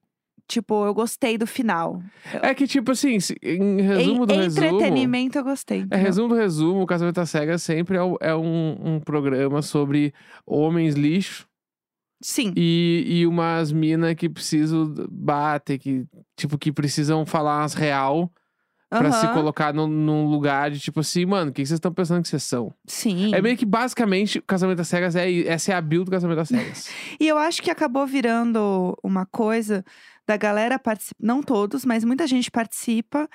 Tipo, 0.48 0.84
eu 0.86 0.93
gostei 0.95 1.38
do 1.38 1.45
final. 1.45 2.02
É 2.41 2.56
que, 2.56 2.65
tipo 2.65 2.91
assim, 2.93 3.17
em 3.43 3.82
resumo 3.82 4.24
em, 4.24 4.26
do 4.26 4.34
resumo. 4.34 4.65
entretenimento 4.67 5.38
eu 5.38 5.43
gostei. 5.43 5.80
É, 5.80 5.84
entendeu? 5.84 6.04
resumo 6.06 6.30
do 6.30 6.36
resumo, 6.36 6.82
o 6.82 6.88
Casamento 6.88 7.19
às 7.22 7.30
Cegas 7.30 7.62
sempre 7.62 7.98
é, 7.98 8.02
é 8.22 8.36
um, 8.36 8.95
um 8.95 9.00
programa 9.00 9.62
sobre 9.62 10.12
homens 10.48 10.95
lixo 10.95 11.48
Sim. 12.21 12.53
e, 12.55 13.03
e 13.08 13.27
umas 13.27 13.71
minas 13.71 14.13
que 14.15 14.27
precisam 14.29 14.93
bater, 15.10 15.77
que, 15.77 16.05
tipo, 16.36 16.58
que 16.58 16.71
precisam 16.71 17.25
falar 17.25 17.63
as 17.63 17.73
real 17.73 18.32
pra 18.89 19.12
se 19.12 19.27
colocar 19.34 19.71
num, 19.71 19.86
num 19.88 20.25
lugar 20.25 20.71
de 20.71 20.79
tipo 20.79 20.99
assim, 21.01 21.23
mano, 21.23 21.51
o 21.51 21.53
que 21.53 21.63
vocês 21.63 21.77
estão 21.77 21.93
pensando 21.93 22.23
que 22.23 22.27
vocês 22.27 22.41
são? 22.41 22.73
Sim. 22.88 23.34
É 23.36 23.39
meio 23.41 23.55
que 23.55 23.65
basicamente 23.65 24.39
o 24.39 24.41
Casamento 24.41 24.82
às 24.82 24.88
Cegas 24.88 25.15
é 25.15 25.32
essa 25.47 25.71
é 25.71 25.75
a 25.75 25.82
build 25.82 26.05
do 26.05 26.12
Casamento 26.12 26.39
às 26.41 26.47
Cegas. 26.47 26.89
E 27.19 27.27
eu 27.27 27.38
acho 27.38 27.62
que 27.62 27.69
acabou 27.69 28.08
virando 28.08 28.97
uma 29.03 29.27
coisa 29.27 29.86
da 30.27 30.36
galera 30.38 30.79
participar. 30.79 31.19
Não 31.21 31.43
todos, 31.43 31.86
mas 31.86 32.03
muita 32.03 32.25
gente 32.25 32.49
participa. 32.49 33.29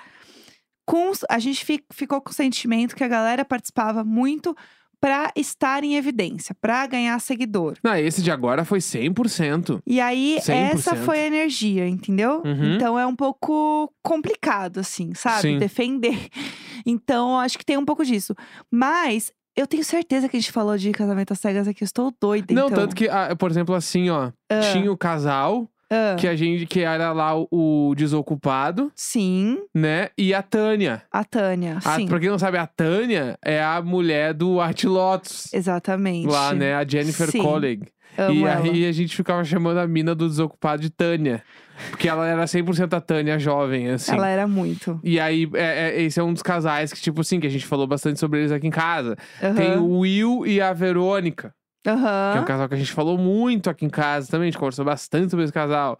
Com, 0.85 1.11
a 1.29 1.39
gente 1.39 1.63
fi- 1.65 1.83
ficou 1.91 2.21
com 2.21 2.29
o 2.31 2.33
sentimento 2.33 2.95
que 2.95 3.03
a 3.03 3.07
galera 3.07 3.43
participava 3.45 4.03
muito 4.03 4.53
pra 4.99 5.31
estar 5.35 5.83
em 5.83 5.95
evidência, 5.95 6.55
pra 6.59 6.85
ganhar 6.87 7.19
seguidor. 7.19 7.77
Não, 7.83 7.95
esse 7.95 8.21
de 8.21 8.31
agora 8.31 8.63
foi 8.65 8.79
100%. 8.79 9.79
E 9.85 9.99
aí, 10.01 10.37
100%. 10.41 10.53
essa 10.53 10.95
foi 10.95 11.19
a 11.19 11.27
energia, 11.27 11.87
entendeu? 11.87 12.41
Uhum. 12.45 12.75
Então 12.75 12.97
é 12.97 13.05
um 13.05 13.15
pouco 13.15 13.91
complicado, 14.03 14.79
assim, 14.79 15.13
sabe? 15.13 15.41
Sim. 15.41 15.59
Defender. 15.59 16.17
Então, 16.87 17.39
acho 17.39 17.57
que 17.57 17.65
tem 17.65 17.77
um 17.77 17.85
pouco 17.85 18.05
disso. 18.05 18.35
Mas 18.69 19.31
eu 19.55 19.65
tenho 19.65 19.83
certeza 19.83 20.29
que 20.29 20.37
a 20.37 20.39
gente 20.39 20.51
falou 20.51 20.77
de 20.77 20.91
casamento 20.91 21.33
às 21.33 21.39
cegas 21.39 21.67
aqui. 21.67 21.83
Eu 21.83 21.85
estou 21.85 22.13
doida, 22.21 22.53
Não, 22.53 22.67
então. 22.67 22.77
tanto 22.81 22.95
que, 22.95 23.09
ah, 23.09 23.35
por 23.35 23.49
exemplo, 23.49 23.73
assim, 23.73 24.09
ó, 24.11 24.31
tinha 24.71 24.91
o 24.91 24.95
casal 24.97 25.67
Ah, 25.89 26.15
que 26.19 26.27
a 26.27 26.35
gente 26.35 26.65
que 26.65 26.79
era 26.81 27.11
lá 27.11 27.37
o, 27.37 27.47
o 27.51 27.93
desocupado, 27.95 28.91
Sim, 28.95 29.59
né? 29.73 30.09
E 30.17 30.33
a 30.33 30.41
Tânia. 30.41 31.03
a 31.11 31.23
Tânia. 31.23 31.77
A, 31.85 31.95
sim, 31.97 32.07
pra 32.07 32.19
quem 32.19 32.29
não 32.29 32.39
sabe, 32.39 32.57
a 32.57 32.65
Tânia 32.65 33.37
é 33.45 33.63
a 33.63 33.81
mulher 33.81 34.33
do 34.33 34.59
Art 34.59 34.83
Lotus. 34.85 35.53
exatamente. 35.53 36.27
Lá, 36.27 36.53
né? 36.53 36.73
A 36.75 36.85
Jennifer 36.87 37.29
Sim, 37.29 37.41
Colleague. 37.43 37.87
Amo 38.17 38.33
E 38.33 38.43
ela. 38.49 38.63
aí 38.63 38.85
a 38.87 38.91
gente 38.91 39.15
ficava 39.15 39.43
chamando 39.43 39.77
a 39.77 39.87
mina 39.87 40.15
do 40.15 40.27
desocupado 40.27 40.81
de 40.81 40.89
Tânia. 40.89 41.43
Porque 41.89 42.07
ela 42.07 42.25
era 42.25 42.45
100% 42.45 42.93
a 42.93 43.01
Tânia 43.01 43.37
jovem, 43.37 43.89
assim. 43.89 44.13
Ela 44.13 44.29
era 44.29 44.47
muito. 44.47 44.97
E 45.03 45.19
aí, 45.19 45.45
é- 45.53 45.89
é- 45.97 46.01
esse 46.03 46.17
é 46.17 46.23
um 46.23 46.31
dos 46.31 46.41
casais 46.41 46.93
que, 46.93 47.01
tipo 47.01 47.19
assim, 47.19 47.37
que 47.39 47.47
a 47.47 47.49
gente 47.49 47.65
falou 47.65 47.85
bastante 47.85 48.17
sobre 48.19 48.39
eles 48.39 48.51
aqui 48.53 48.65
em 48.67 48.71
casa. 48.71 49.17
Tem 49.57 49.75
o 49.77 49.99
Will 49.99 50.47
e 50.47 50.61
a 50.61 50.71
Verônica. 50.71 51.53
Que 51.93 52.37
é 52.37 52.41
um 52.41 52.45
casal 52.45 52.67
que 52.67 52.75
a 52.75 52.77
gente 52.77 52.91
falou 52.91 53.17
muito 53.17 53.69
aqui 53.69 53.85
em 53.85 53.89
casa 53.89 54.27
também. 54.29 54.47
A 54.47 54.51
gente 54.51 54.59
conversou 54.59 54.83
bastante 54.83 55.29
sobre 55.29 55.43
esse 55.43 55.53
casal. 55.53 55.97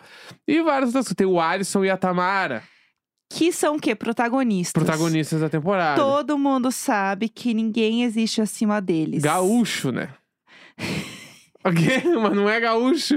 E 0.48 0.62
várias 0.62 0.90
outras 0.90 1.06
coisas. 1.06 1.16
Tem 1.16 1.28
o 1.28 1.40
Alisson 1.40 1.86
e 1.86 1.90
a 1.90 1.98
Tamara, 1.98 2.64
Que 3.30 3.52
são 3.52 3.76
o 3.76 3.80
quê? 3.80 3.94
Protagonistas. 3.96 4.84
protagonistas 4.84 5.42
da 5.42 5.50
temporada. 5.50 6.02
Todo 6.02 6.38
mundo 6.38 6.72
sabe 6.72 7.30
que 7.30 7.54
ninguém 7.54 8.04
existe 8.04 8.42
acima 8.42 8.82
deles. 8.82 9.22
Gaúcho, 9.24 9.92
né? 9.92 10.10
O 11.68 11.72
quê? 11.74 12.04
Mas 12.22 12.36
não 12.36 12.48
é 12.48 12.60
gaúcho. 12.60 13.16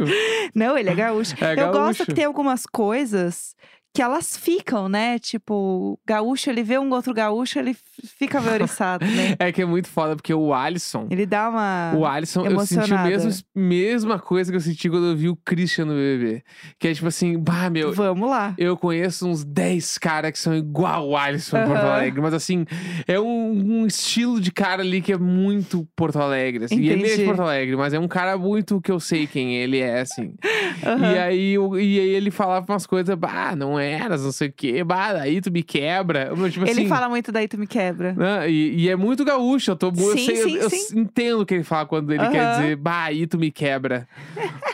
Não, 0.55 0.75
ele 0.79 0.89
é 0.89 0.95
gaúcho. 0.95 1.35
É 1.39 1.53
Eu 1.53 1.57
gaúcho. 1.57 1.79
gosto 1.79 2.07
que 2.07 2.15
tem 2.15 2.25
algumas 2.25 2.65
coisas 2.65 3.55
que 3.95 4.03
elas 4.03 4.37
ficam, 4.37 4.89
né? 4.89 5.19
Tipo, 5.19 5.99
gaúcho, 6.07 6.51
ele 6.51 6.63
vê 6.63 6.79
um 6.79 6.91
outro 6.93 7.13
gaúcho, 7.13 7.59
ele 7.59 7.77
fica 8.17 8.41
valoriçado, 8.41 9.05
né? 9.05 9.35
É 9.41 9.51
que 9.51 9.63
é 9.63 9.65
muito 9.65 9.89
foda, 9.89 10.15
porque 10.15 10.33
o 10.33 10.53
Alisson. 10.55 11.07
Ele 11.11 11.27
dá 11.27 11.49
uma. 11.49 11.93
O 11.97 12.07
Alisson, 12.07 12.45
eu 12.47 12.59
senti 12.61 12.81
a 12.81 12.85
emocionada. 12.85 13.09
mesma, 13.09 13.33
mesma 13.55 14.19
coisa 14.19 14.51
que 14.53 14.57
eu 14.57 14.61
senti 14.61 14.89
quando 14.89 15.07
eu 15.07 15.17
vi 15.17 15.29
o 15.29 15.37
Christian 15.37 15.87
no 15.87 15.95
BBB. 15.95 16.43
Que 16.79 16.89
é 16.89 16.95
tipo 16.95 17.07
assim, 17.09 17.39
bah, 17.39 17.69
meu, 17.71 17.93
Vamos 17.93 18.29
lá. 18.31 18.55
eu 18.59 18.77
conheço 18.77 19.27
uns 19.29 19.45
10 19.45 19.99
caras 19.99 20.31
que 20.33 20.39
são 20.39 20.55
igual 20.55 21.09
o 21.09 21.17
Alisson 21.17 21.59
em 21.59 21.67
Porto. 21.67 21.79
Alegre. 21.85 22.21
Mas 22.21 22.35
assim, 22.35 22.65
é 23.07 23.19
um, 23.19 23.81
um 23.83 23.87
estilo 23.87 24.41
de 24.41 24.53
cara 24.53 24.83
ali 24.83 25.01
que 25.01 25.13
é 25.13 25.19
muito 25.19 25.89
Porto 25.97 26.19
Alegre. 26.21 26.65
Assim. 26.67 26.79
E 26.79 26.89
ele 26.89 27.03
é 27.03 27.07
de 27.07 27.13
Entendi. 27.15 27.25
Porto 27.27 27.43
Alegre, 27.43 27.77
mas 27.77 27.93
é 27.95 27.99
um 27.99 28.09
cara 28.09 28.37
muito 28.39 28.81
que 28.81 28.91
eu 28.93 29.01
sei 29.01 29.27
quem 29.27 29.57
ele 29.57 29.79
é, 29.81 30.01
assim. 30.01 30.35
Aham. 30.85 31.13
E 31.15 31.19
aí, 31.19 31.59
o- 31.59 31.77
e 31.79 31.99
aí 31.99 32.09
ele 32.11 32.31
falava 32.31 32.67
umas 32.73 32.87
coisas, 32.87 33.15
bah, 33.17 33.57
não 33.57 33.78
eras, 33.79 34.25
não 34.25 34.33
sei 34.33 34.49
o 34.49 34.53
quê, 34.53 34.83
bah, 34.85 35.13
daí 35.13 35.41
tu 35.41 35.51
me 35.51 35.63
quebra. 35.63 36.31
Tipo 36.51 36.65
Ele 36.65 36.71
assim, 36.73 36.89
fala 36.89 37.09
muito 37.09 37.31
daí, 37.33 37.47
tu 37.49 37.59
me 37.59 37.67
quebra. 37.67 38.13
né? 38.13 38.51
E, 38.51 38.85
e 38.85 38.89
é 38.89 38.97
muito 38.97 39.25
gaúcho, 39.25 39.71
eu, 39.73 39.77
tô, 39.77 39.89
eu, 39.89 39.95
Sim, 39.95 40.19
sei- 40.19 40.43
eu- 40.43 40.49
sim, 40.49 40.57
eu 40.57 40.71
sim. 40.71 40.99
entendo 41.01 41.41
o 41.43 41.47
que 41.47 41.55
ele 41.55 41.65
fala 41.65 41.87
quando 41.87 42.13
ele 42.13 42.27
quer 42.29 42.43
Aham. 42.43 42.51
dizer, 42.51 42.77
bah, 42.77 43.05
aí 43.05 43.27
tu 43.27 43.39
me 43.39 43.51
quebra. 43.51 44.09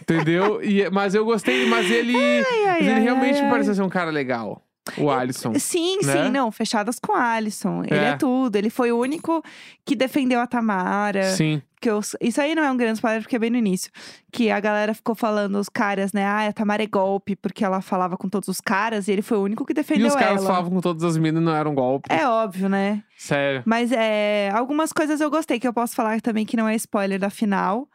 Entendeu? 0.02 0.62
E, 0.62 0.88
mas 0.90 1.14
eu 1.14 1.24
gostei, 1.24 1.64
mas 1.66 1.90
ele, 1.90 2.14
ai, 2.16 2.76
mas 2.78 2.88
ele 2.88 3.00
ai, 3.00 3.02
realmente 3.02 3.36
ai, 3.36 3.42
me 3.42 3.46
ai. 3.46 3.50
pareceu 3.50 3.74
ser 3.74 3.82
um 3.82 3.88
cara 3.88 4.10
legal, 4.10 4.62
o 4.99 5.11
Alisson. 5.11 5.53
Sim, 5.59 5.99
né? 6.05 6.12
sim, 6.25 6.31
não, 6.31 6.51
fechadas 6.53 6.99
com 6.99 7.14
Alisson. 7.14 7.83
Ele 7.85 7.94
É. 7.99 8.09
é 8.11 8.16
tudo. 8.16 8.57
Ele 8.57 8.68
foi 8.70 8.92
o 8.92 8.99
único 9.01 9.42
que 9.85 9.97
defendeu 9.97 10.40
a 10.40 10.47
Tamara. 10.47 11.25
Sim. 11.33 11.62
Que 11.81 11.90
eu, 11.90 12.01
isso 12.20 12.40
aí 12.40 12.55
não 12.55 12.62
é 12.64 12.70
um 12.70 12.77
grande 12.77 12.94
spoiler, 12.94 13.20
porque 13.23 13.37
é 13.37 13.38
bem 13.38 13.51
no 13.51 13.57
início. 13.59 13.90
Que 14.33 14.51
a 14.51 14.59
galera 14.61 14.94
ficou 14.94 15.14
falando, 15.14 15.57
os 15.57 15.68
caras, 15.68 16.12
né? 16.12 16.25
Ah, 16.25 16.47
a 16.49 16.53
Tamara 16.53 16.83
é 16.83 16.87
golpe, 16.87 17.37
porque 17.37 17.62
ela 17.64 17.81
falava 17.83 18.16
com 18.16 18.29
todos 18.29 18.49
os 18.49 18.61
caras, 18.61 19.07
e 19.09 19.12
ele 19.12 19.20
foi 19.23 19.37
o 19.38 19.42
único 19.42 19.64
que 19.66 19.73
E 19.73 19.75
defendeu 19.75 20.07
os 20.09 20.14
caras 20.14 20.38
ela. 20.38 20.47
falavam 20.47 20.70
com 20.70 20.81
todas 20.81 21.03
as 21.05 21.16
minas 21.18 21.42
e 21.42 21.44
não 21.44 21.55
era 21.55 21.68
um 21.68 21.75
golpe. 21.75 22.09
É 22.11 22.27
óbvio, 22.27 22.68
né? 22.70 23.03
Sério. 23.18 23.62
Mas 23.66 23.92
é, 23.92 24.51
algumas 24.55 24.92
coisas 24.92 25.20
eu 25.20 25.31
gostei, 25.31 25.59
que 25.61 25.68
eu 25.68 25.75
posso 25.75 25.94
falar 25.94 26.20
também 26.23 26.47
que 26.47 26.57
não 26.57 26.66
é 26.68 26.75
spoiler 26.77 27.18
da 27.18 27.29
final. 27.31 27.87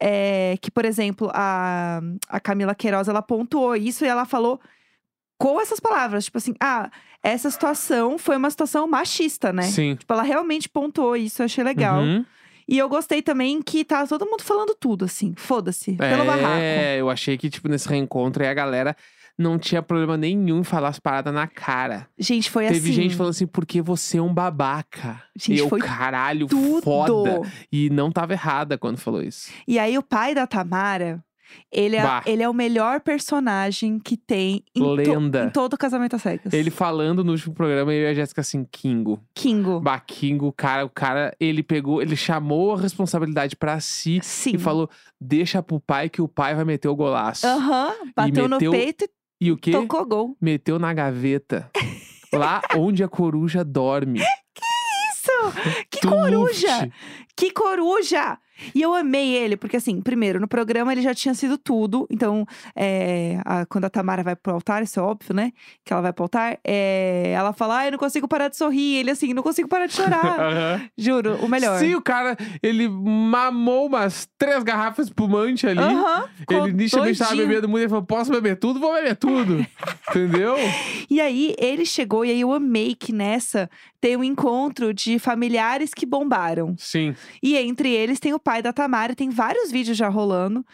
É, 0.00 0.56
que, 0.60 0.70
por 0.70 0.84
exemplo, 0.84 1.30
a, 1.32 2.00
a 2.28 2.40
Camila 2.40 2.74
Queiroz, 2.74 3.08
ela 3.08 3.22
pontuou 3.22 3.76
isso 3.76 4.04
e 4.04 4.08
ela 4.08 4.24
falou 4.24 4.60
com 5.38 5.60
essas 5.60 5.80
palavras. 5.80 6.24
Tipo 6.26 6.38
assim, 6.38 6.54
ah, 6.60 6.90
essa 7.22 7.50
situação 7.50 8.18
foi 8.18 8.36
uma 8.36 8.50
situação 8.50 8.86
machista, 8.86 9.52
né? 9.52 9.62
Sim. 9.62 9.96
Tipo, 9.96 10.12
ela 10.12 10.22
realmente 10.22 10.68
pontuou 10.68 11.16
isso, 11.16 11.42
eu 11.42 11.46
achei 11.46 11.64
legal. 11.64 12.00
Uhum. 12.00 12.24
E 12.66 12.78
eu 12.78 12.88
gostei 12.88 13.20
também 13.20 13.60
que 13.60 13.84
tá 13.84 14.06
todo 14.06 14.24
mundo 14.26 14.42
falando 14.42 14.74
tudo, 14.74 15.04
assim. 15.04 15.34
Foda-se. 15.36 15.92
Pelo 15.96 16.24
barraco. 16.24 16.60
É, 16.60 16.98
eu 16.98 17.10
achei 17.10 17.36
que, 17.36 17.50
tipo, 17.50 17.68
nesse 17.68 17.88
reencontro 17.88 18.42
aí 18.42 18.48
a 18.48 18.54
galera 18.54 18.96
não 19.36 19.58
tinha 19.58 19.82
problema 19.82 20.16
nenhum 20.16 20.60
em 20.60 20.64
falar 20.64 20.88
as 20.88 20.98
paradas 20.98 21.34
na 21.34 21.46
cara. 21.46 22.08
Gente, 22.18 22.48
foi 22.48 22.66
Teve 22.66 22.78
assim. 22.78 22.92
gente 22.92 23.16
falando 23.16 23.32
assim, 23.32 23.46
porque 23.46 23.82
você 23.82 24.18
é 24.18 24.22
um 24.22 24.32
babaca. 24.32 25.22
Gente, 25.36 25.56
e 25.56 25.58
eu, 25.58 25.68
foi 25.68 25.80
caralho, 25.80 26.46
tudo. 26.46 26.82
foda. 26.82 27.40
E 27.70 27.90
não 27.90 28.10
tava 28.10 28.32
errada 28.32 28.78
quando 28.78 28.96
falou 28.96 29.22
isso. 29.22 29.50
E 29.66 29.78
aí, 29.78 29.98
o 29.98 30.02
pai 30.02 30.34
da 30.34 30.46
Tamara, 30.46 31.22
ele 31.70 31.96
é, 31.96 32.02
Bah. 32.02 32.22
ele 32.26 32.42
é 32.42 32.48
o 32.48 32.54
melhor 32.54 33.00
personagem 33.00 33.98
que 33.98 34.16
tem 34.16 34.64
em, 34.74 34.80
to- 34.80 34.92
Lenda. 34.92 35.44
em 35.44 35.50
todo 35.50 35.74
o 35.74 35.78
Casamento 35.78 36.16
às 36.16 36.22
Cegas. 36.22 36.52
Ele 36.52 36.70
falando 36.70 37.22
no 37.24 37.32
último 37.32 37.54
programa, 37.54 37.92
eu 37.92 38.02
e 38.02 38.06
a 38.10 38.14
Jéssica 38.14 38.40
assim, 38.40 38.64
Kingo. 38.70 39.22
Kingo. 39.34 39.80
Bah, 39.80 40.00
Kingo, 40.00 40.52
cara, 40.52 40.84
o 40.84 40.90
cara, 40.90 41.34
ele 41.38 41.62
pegou, 41.62 42.00
ele 42.02 42.16
chamou 42.16 42.74
a 42.74 42.80
responsabilidade 42.80 43.56
pra 43.56 43.78
si 43.80 44.20
Sim. 44.22 44.52
e 44.54 44.58
falou: 44.58 44.88
deixa 45.20 45.62
pro 45.62 45.80
pai 45.80 46.08
que 46.08 46.22
o 46.22 46.28
pai 46.28 46.54
vai 46.54 46.64
meter 46.64 46.88
o 46.88 46.96
golaço. 46.96 47.46
Aham. 47.46 47.92
Bateu 48.16 48.44
meteu 48.44 48.48
no 48.48 48.58
peito 48.72 49.08
E 49.40 49.50
o 49.52 49.56
quê? 49.56 49.70
tocou 49.72 50.04
gol. 50.06 50.36
Meteu 50.40 50.78
na 50.78 50.92
gaveta. 50.94 51.70
lá 52.32 52.60
onde 52.76 53.04
a 53.04 53.08
coruja 53.08 53.64
dorme. 53.64 54.20
Isso! 55.12 55.86
Que 55.90 56.00
coruja! 56.06 56.90
Que 57.36 57.50
coruja! 57.50 58.38
E 58.74 58.80
eu 58.82 58.94
amei 58.94 59.34
ele, 59.34 59.56
porque 59.56 59.76
assim, 59.76 60.00
primeiro, 60.00 60.38
no 60.40 60.46
programa 60.48 60.92
ele 60.92 61.02
já 61.02 61.14
tinha 61.14 61.34
sido 61.34 61.58
tudo. 61.58 62.06
Então, 62.10 62.46
é, 62.76 63.40
a- 63.44 63.66
quando 63.66 63.84
a 63.84 63.90
Tamara 63.90 64.22
vai 64.22 64.36
pro 64.36 64.54
altar, 64.54 64.82
isso 64.82 64.98
é 65.00 65.02
óbvio, 65.02 65.34
né? 65.34 65.52
Que 65.84 65.92
ela 65.92 66.02
vai 66.02 66.12
pro 66.12 66.24
altar, 66.24 66.58
é, 66.64 67.32
ela 67.36 67.52
fala, 67.52 67.78
ai, 67.78 67.88
eu 67.88 67.92
não 67.92 67.98
consigo 67.98 68.28
parar 68.28 68.48
de 68.48 68.56
sorrir. 68.56 68.96
Ele 68.98 69.10
assim, 69.10 69.34
não 69.34 69.42
consigo 69.42 69.68
parar 69.68 69.86
de 69.86 69.94
chorar. 69.94 70.24
Aham. 70.40 70.90
Juro, 70.96 71.36
o 71.44 71.48
melhor. 71.48 71.78
Sim, 71.78 71.94
o 71.94 72.02
cara, 72.02 72.36
ele 72.62 72.88
mamou 72.88 73.86
umas 73.86 74.28
três 74.38 74.62
garrafas 74.62 75.06
espumante 75.06 75.66
ali. 75.66 75.80
Ficou 76.36 76.58
Ele 76.66 76.70
inicialmente 76.70 77.18
tava 77.18 77.34
bebendo 77.36 77.68
muito, 77.68 77.82
ele 77.82 77.88
falou, 77.88 78.04
posso 78.04 78.30
beber 78.30 78.56
tudo? 78.56 78.78
Vou 78.80 78.92
beber 78.94 79.16
tudo. 79.16 79.64
Entendeu? 80.10 80.54
E 81.10 81.20
aí, 81.20 81.54
ele 81.58 81.84
chegou, 81.84 82.24
e 82.24 82.30
aí 82.30 82.40
eu 82.40 82.52
amei 82.52 82.94
que 82.94 83.12
nessa 83.12 83.68
tem 84.00 84.16
um 84.16 84.24
encontro 84.24 84.92
de 84.92 85.18
familiares 85.18 85.94
que 85.94 86.04
bombaram. 86.04 86.74
Sim. 86.78 87.14
E 87.42 87.56
entre 87.56 87.90
eles 87.90 88.20
tem 88.20 88.34
o 88.34 88.38
pai 88.44 88.62
da 88.62 88.72
Tamara, 88.72 89.14
tem 89.14 89.30
vários 89.30 89.70
vídeos 89.70 89.96
já 89.96 90.08
rolando. 90.08 90.64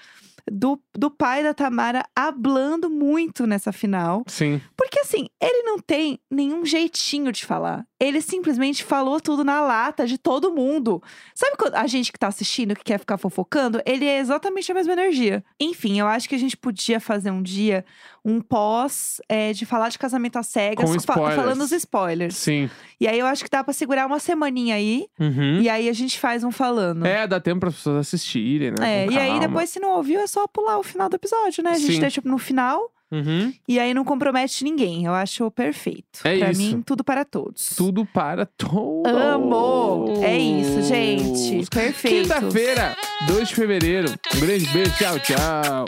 Do, 0.50 0.82
do 0.96 1.10
pai 1.10 1.42
da 1.42 1.54
Tamara 1.54 2.02
hablando 2.16 2.90
muito 2.90 3.46
nessa 3.46 3.72
final. 3.72 4.24
Sim. 4.26 4.60
Porque 4.76 4.98
assim, 5.00 5.28
ele 5.40 5.62
não 5.62 5.78
tem 5.78 6.18
nenhum 6.30 6.64
jeitinho 6.64 7.30
de 7.30 7.44
falar. 7.44 7.86
Ele 8.00 8.20
simplesmente 8.20 8.82
falou 8.82 9.20
tudo 9.20 9.44
na 9.44 9.60
lata 9.60 10.06
de 10.06 10.18
todo 10.18 10.52
mundo. 10.52 11.00
Sabe 11.34 11.56
a 11.74 11.86
gente 11.86 12.10
que 12.10 12.18
tá 12.18 12.26
assistindo, 12.26 12.74
que 12.74 12.82
quer 12.82 12.98
ficar 12.98 13.18
fofocando? 13.18 13.80
Ele 13.86 14.06
é 14.06 14.18
exatamente 14.18 14.72
a 14.72 14.74
mesma 14.74 14.94
energia. 14.94 15.44
Enfim, 15.60 16.00
eu 16.00 16.06
acho 16.06 16.28
que 16.28 16.34
a 16.34 16.38
gente 16.38 16.56
podia 16.56 16.98
fazer 16.98 17.30
um 17.30 17.42
dia 17.42 17.84
um 18.24 18.40
pós 18.40 19.20
é, 19.28 19.52
de 19.52 19.64
falar 19.64 19.88
de 19.88 19.98
casamento 19.98 20.38
às 20.38 20.46
cegas, 20.46 20.90
fa- 21.04 21.14
falando 21.14 21.62
os 21.62 21.72
spoilers. 21.72 22.36
Sim. 22.36 22.68
E 23.00 23.08
aí 23.08 23.18
eu 23.18 23.26
acho 23.26 23.42
que 23.44 23.50
dá 23.50 23.64
pra 23.64 23.72
segurar 23.72 24.06
uma 24.06 24.18
semaninha 24.18 24.74
aí. 24.74 25.06
Uhum. 25.18 25.60
E 25.60 25.68
aí 25.68 25.88
a 25.88 25.92
gente 25.92 26.18
faz 26.18 26.44
um 26.44 26.50
falando. 26.50 27.06
É, 27.06 27.26
dá 27.26 27.40
tempo 27.40 27.66
as 27.66 27.74
pessoas 27.74 28.06
assistirem, 28.06 28.72
né? 28.78 29.04
É, 29.04 29.10
e 29.10 29.18
aí 29.18 29.40
depois, 29.40 29.70
se 29.70 29.80
não 29.80 29.90
ouviu, 29.96 30.20
é 30.20 30.26
só 30.26 30.46
pular 30.46 30.78
o 30.78 30.82
final 30.82 31.08
do 31.08 31.16
episódio, 31.16 31.62
né? 31.64 31.70
A 31.70 31.78
gente 31.78 31.94
Sim. 31.94 32.00
deixa 32.00 32.20
no 32.24 32.38
final 32.38 32.92
Uhum. 33.12 33.52
E 33.66 33.76
aí 33.80 33.92
não 33.92 34.04
compromete 34.04 34.62
ninguém. 34.62 35.04
Eu 35.04 35.12
acho 35.12 35.50
perfeito. 35.50 36.20
É 36.22 36.38
pra 36.38 36.52
isso. 36.52 36.60
mim, 36.62 36.80
tudo 36.80 37.02
para 37.02 37.24
todos. 37.24 37.70
Tudo 37.76 38.06
para 38.06 38.46
todos. 38.46 39.12
Amo! 39.12 40.14
É 40.22 40.38
isso, 40.38 40.80
gente. 40.82 41.68
Perfeito. 41.68 42.28
Quinta-feira, 42.28 42.96
2 43.26 43.48
de 43.48 43.54
fevereiro. 43.56 44.12
Um 44.36 44.38
grande 44.38 44.64
beijo. 44.66 44.92
Tchau, 44.96 45.18
tchau. 45.18 45.86